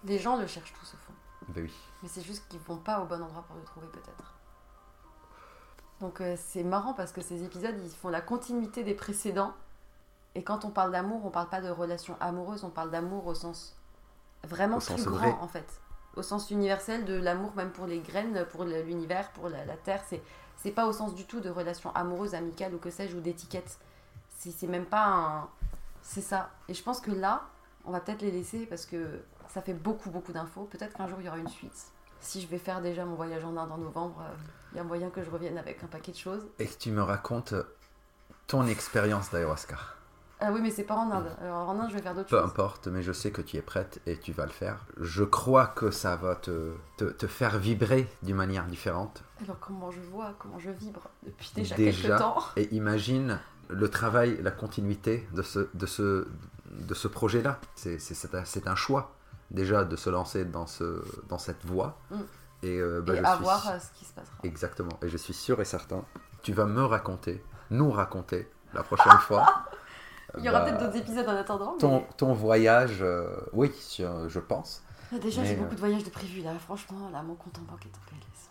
Les 0.04 0.18
gens 0.18 0.36
le 0.36 0.46
cherchent 0.46 0.72
tous 0.74 0.94
au 0.94 0.98
fond. 0.98 1.12
Ben 1.48 1.64
oui. 1.64 1.72
Mais 2.02 2.08
c'est 2.08 2.22
juste 2.22 2.46
qu'ils 2.48 2.60
vont 2.60 2.76
pas 2.76 3.00
au 3.00 3.06
bon 3.06 3.22
endroit 3.22 3.42
pour 3.42 3.56
le 3.56 3.62
trouver 3.62 3.86
peut-être. 3.88 4.34
Donc 6.00 6.20
euh, 6.20 6.36
c'est 6.38 6.62
marrant 6.62 6.94
parce 6.94 7.12
que 7.12 7.20
ces 7.20 7.42
épisodes 7.44 7.74
ils 7.82 7.90
font 7.90 8.08
la 8.08 8.20
continuité 8.20 8.84
des 8.84 8.94
précédents. 8.94 9.52
Et 10.34 10.44
quand 10.44 10.64
on 10.64 10.70
parle 10.70 10.92
d'amour, 10.92 11.24
on 11.24 11.30
parle 11.30 11.48
pas 11.48 11.60
de 11.60 11.68
relation 11.70 12.16
amoureuse, 12.20 12.62
on 12.64 12.70
parle 12.70 12.90
d'amour 12.90 13.26
au 13.26 13.34
sens 13.34 13.76
vraiment 14.44 14.76
Au 14.76 14.80
plus 14.80 14.86
sens 14.86 15.04
grand 15.04 15.18
vrai. 15.18 15.36
en 15.40 15.48
fait. 15.48 15.80
Au 16.16 16.22
sens 16.22 16.50
universel 16.50 17.04
de 17.04 17.14
l'amour 17.14 17.52
même 17.56 17.70
pour 17.72 17.86
les 17.86 18.00
graines, 18.00 18.44
pour 18.50 18.64
l'univers, 18.64 19.30
pour 19.32 19.48
la, 19.48 19.64
la 19.64 19.76
terre. 19.76 20.02
C'est 20.08 20.22
c'est 20.56 20.72
pas 20.72 20.86
au 20.86 20.92
sens 20.92 21.14
du 21.14 21.24
tout 21.24 21.40
de 21.40 21.48
relation 21.50 21.94
amoureuse, 21.94 22.34
amicale 22.34 22.74
ou 22.74 22.78
que 22.78 22.90
sais-je 22.90 23.16
ou 23.16 23.20
d'étiquette. 23.20 23.78
C'est 24.38 24.50
c'est 24.52 24.66
même 24.66 24.86
pas 24.86 25.06
un. 25.06 25.48
C'est 26.02 26.20
ça. 26.22 26.50
Et 26.68 26.74
je 26.74 26.82
pense 26.82 27.00
que 27.00 27.10
là, 27.10 27.42
on 27.84 27.90
va 27.90 28.00
peut-être 28.00 28.22
les 28.22 28.30
laisser 28.30 28.66
parce 28.66 28.86
que 28.86 29.20
ça 29.48 29.62
fait 29.62 29.74
beaucoup, 29.74 30.10
beaucoup 30.10 30.32
d'infos. 30.32 30.64
Peut-être 30.70 30.96
qu'un 30.96 31.06
jour 31.08 31.18
il 31.20 31.26
y 31.26 31.28
aura 31.28 31.38
une 31.38 31.48
suite. 31.48 31.86
Si 32.20 32.40
je 32.40 32.48
vais 32.48 32.58
faire 32.58 32.80
déjà 32.80 33.04
mon 33.04 33.14
voyage 33.14 33.44
en 33.44 33.56
Inde 33.56 33.70
en 33.70 33.78
novembre, 33.78 34.20
euh, 34.22 34.34
il 34.72 34.78
y 34.78 34.80
a 34.80 34.84
moyen 34.84 35.08
que 35.10 35.22
je 35.22 35.30
revienne 35.30 35.56
avec 35.58 35.82
un 35.84 35.86
paquet 35.86 36.12
de 36.12 36.16
choses. 36.16 36.46
Et 36.58 36.66
que 36.66 36.76
tu 36.78 36.90
me 36.90 37.02
racontes 37.02 37.54
ton 38.46 38.66
expérience 38.66 39.30
d'ayahuasca. 39.30 39.76
Ah 40.40 40.52
oui, 40.52 40.60
mais 40.62 40.70
c'est 40.70 40.84
pas 40.84 40.94
en 40.94 41.10
Inde. 41.10 41.30
Alors 41.40 41.68
en 41.68 41.78
Inde, 41.80 41.90
je 41.90 41.96
vais 41.96 42.02
faire 42.02 42.14
d'autres 42.14 42.28
Peu 42.28 42.36
choses. 42.36 42.44
importe, 42.46 42.86
mais 42.88 43.02
je 43.02 43.12
sais 43.12 43.30
que 43.32 43.42
tu 43.42 43.56
es 43.56 43.62
prête 43.62 44.00
et 44.06 44.16
tu 44.18 44.32
vas 44.32 44.46
le 44.46 44.52
faire. 44.52 44.84
Je 45.00 45.24
crois 45.24 45.66
que 45.66 45.90
ça 45.90 46.14
va 46.16 46.36
te, 46.36 46.72
te, 46.96 47.04
te 47.04 47.26
faire 47.26 47.58
vibrer 47.58 48.08
d'une 48.22 48.36
manière 48.36 48.64
différente. 48.66 49.22
Alors 49.42 49.58
comment 49.58 49.90
je 49.90 50.00
vois, 50.00 50.34
comment 50.38 50.58
je 50.58 50.70
vibre 50.70 51.08
depuis 51.24 51.50
déjà, 51.54 51.74
Déjà. 51.76 52.02
quelques 52.08 52.18
temps. 52.18 52.38
Et 52.56 52.72
imagine 52.74 53.40
le 53.68 53.88
travail, 53.90 54.40
la 54.42 54.50
continuité 54.52 55.28
de 55.34 55.42
ce, 55.42 55.68
de 55.74 55.86
ce, 55.86 56.28
de 56.70 56.94
ce 56.94 57.08
projet-là. 57.08 57.60
C'est 57.74 58.66
un 58.68 58.76
choix, 58.76 59.12
déjà, 59.50 59.84
de 59.84 59.96
se 59.96 60.10
lancer 60.10 60.44
dans, 60.44 60.66
ce, 60.66 61.02
dans 61.28 61.38
cette 61.38 61.64
voie. 61.64 61.98
Mm. 62.10 62.16
Et, 62.62 62.78
euh, 62.78 63.00
bah, 63.00 63.14
Et 63.14 63.18
je 63.18 63.22
à 63.22 63.34
suis 63.34 63.44
voir 63.44 63.68
euh, 63.68 63.78
ce 63.78 63.98
qui 63.98 64.04
se 64.04 64.12
passera. 64.12 64.36
Exactement. 64.42 64.98
Et 65.02 65.08
je 65.08 65.16
suis 65.16 65.34
sûr 65.34 65.60
et 65.60 65.64
certain, 65.64 66.04
tu 66.42 66.52
vas 66.52 66.66
me 66.66 66.84
raconter, 66.84 67.42
nous 67.70 67.90
raconter, 67.90 68.50
la 68.74 68.82
prochaine 68.82 69.18
fois. 69.18 69.46
Il 70.36 70.44
y 70.44 70.48
aura 70.48 70.60
bah, 70.60 70.66
peut-être 70.66 70.84
d'autres 70.84 70.96
épisodes 70.96 71.28
en 71.28 71.36
attendant. 71.36 71.72
mais- 71.72 71.78
ton, 71.78 72.04
ton 72.16 72.32
voyage, 72.34 72.98
euh, 73.00 73.36
oui, 73.52 73.72
je, 73.96 74.38
pense. 74.38 74.82
Déjà, 75.12 75.42
j'ai 75.42 75.56
beaucoup 75.56 75.74
de 75.74 75.80
voyages 75.80 76.04
de 76.04 76.10
prévus 76.10 76.42
là. 76.42 76.52
Franchement, 76.58 77.08
là, 77.10 77.22
mon 77.22 77.34
compte 77.34 77.58
en 77.58 77.62
banque 77.62 77.86
est 77.86 77.96
en 77.96 78.10
PLS. 78.10 78.50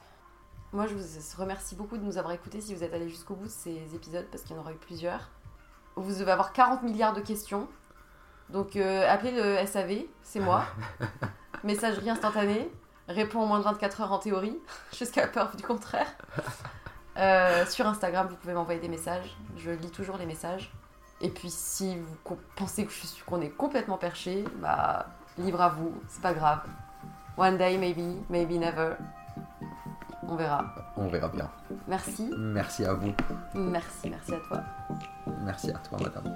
Moi, 0.74 0.88
je 0.88 0.96
vous 0.96 1.02
remercie 1.38 1.76
beaucoup 1.76 1.98
de 1.98 2.04
nous 2.04 2.18
avoir 2.18 2.34
écoutés 2.34 2.62
si 2.62 2.74
vous 2.74 2.84
êtes 2.84 2.94
allés 2.94 3.10
jusqu'au 3.10 3.36
bout 3.36 3.46
de 3.46 3.52
ces 3.52 3.94
épisodes 3.94 4.26
parce 4.32 4.44
qu'il 4.44 4.56
y 4.56 4.60
en 4.60 4.62
aura 4.62 4.74
eu 4.74 4.78
plusieurs. 4.78 5.30
Vous 5.96 6.18
devez 6.18 6.32
avoir 6.32 6.52
40 6.52 6.84
milliards 6.84 7.14
de 7.14 7.22
questions. 7.22 7.68
Donc, 8.50 8.76
euh, 8.76 9.08
appelez 9.10 9.32
le 9.32 9.66
SAV, 9.66 10.06
c'est 10.24 10.40
moi. 10.40 10.66
Messagerie 11.64 12.10
instantanée. 12.10 12.70
Réponds 13.08 13.42
en 13.42 13.46
moins 13.46 13.60
de 13.60 13.64
24 13.64 14.02
heures 14.02 14.12
en 14.12 14.20
théorie, 14.20 14.58
jusqu'à 14.98 15.28
peur 15.28 15.56
du 15.56 15.64
contraire. 15.64 16.08
Euh, 17.20 17.66
sur 17.66 17.88
Instagram, 17.88 18.28
vous 18.30 18.36
pouvez 18.36 18.54
m'envoyer 18.54 18.80
des 18.80 18.90
messages. 18.90 19.36
Je 19.58 19.72
lis 19.72 19.90
toujours 19.90 20.18
les 20.18 20.28
messages. 20.28 20.72
Et 21.20 21.30
puis, 21.32 21.50
si 21.50 21.98
vous 21.98 22.38
pensez 22.56 22.86
que 22.86 22.92
je 22.92 23.08
suis 23.08 23.24
qu'on 23.24 23.42
est 23.42 23.50
complètement 23.50 23.98
perché, 23.98 24.44
bah, 24.62 25.08
libre 25.40 25.60
à 25.62 25.70
vous, 25.70 26.00
c'est 26.08 26.22
pas 26.22 26.34
grave. 26.34 26.60
One 27.36 27.58
day, 27.58 27.76
maybe, 27.80 28.22
maybe 28.30 28.60
never. 28.60 28.94
On 30.28 30.36
verra. 30.36 30.64
On 30.96 31.08
verra 31.08 31.30
bien. 31.30 31.50
Merci, 31.88 32.32
Merci 32.38 32.86
à 32.86 32.94
vous. 32.94 33.14
merci, 33.56 34.12
merci 34.12 34.36
à 34.36 34.40
toi. 34.48 34.64
Merci 35.44 35.72
à 35.72 35.80
toi, 35.80 35.98
madame. 36.00 36.36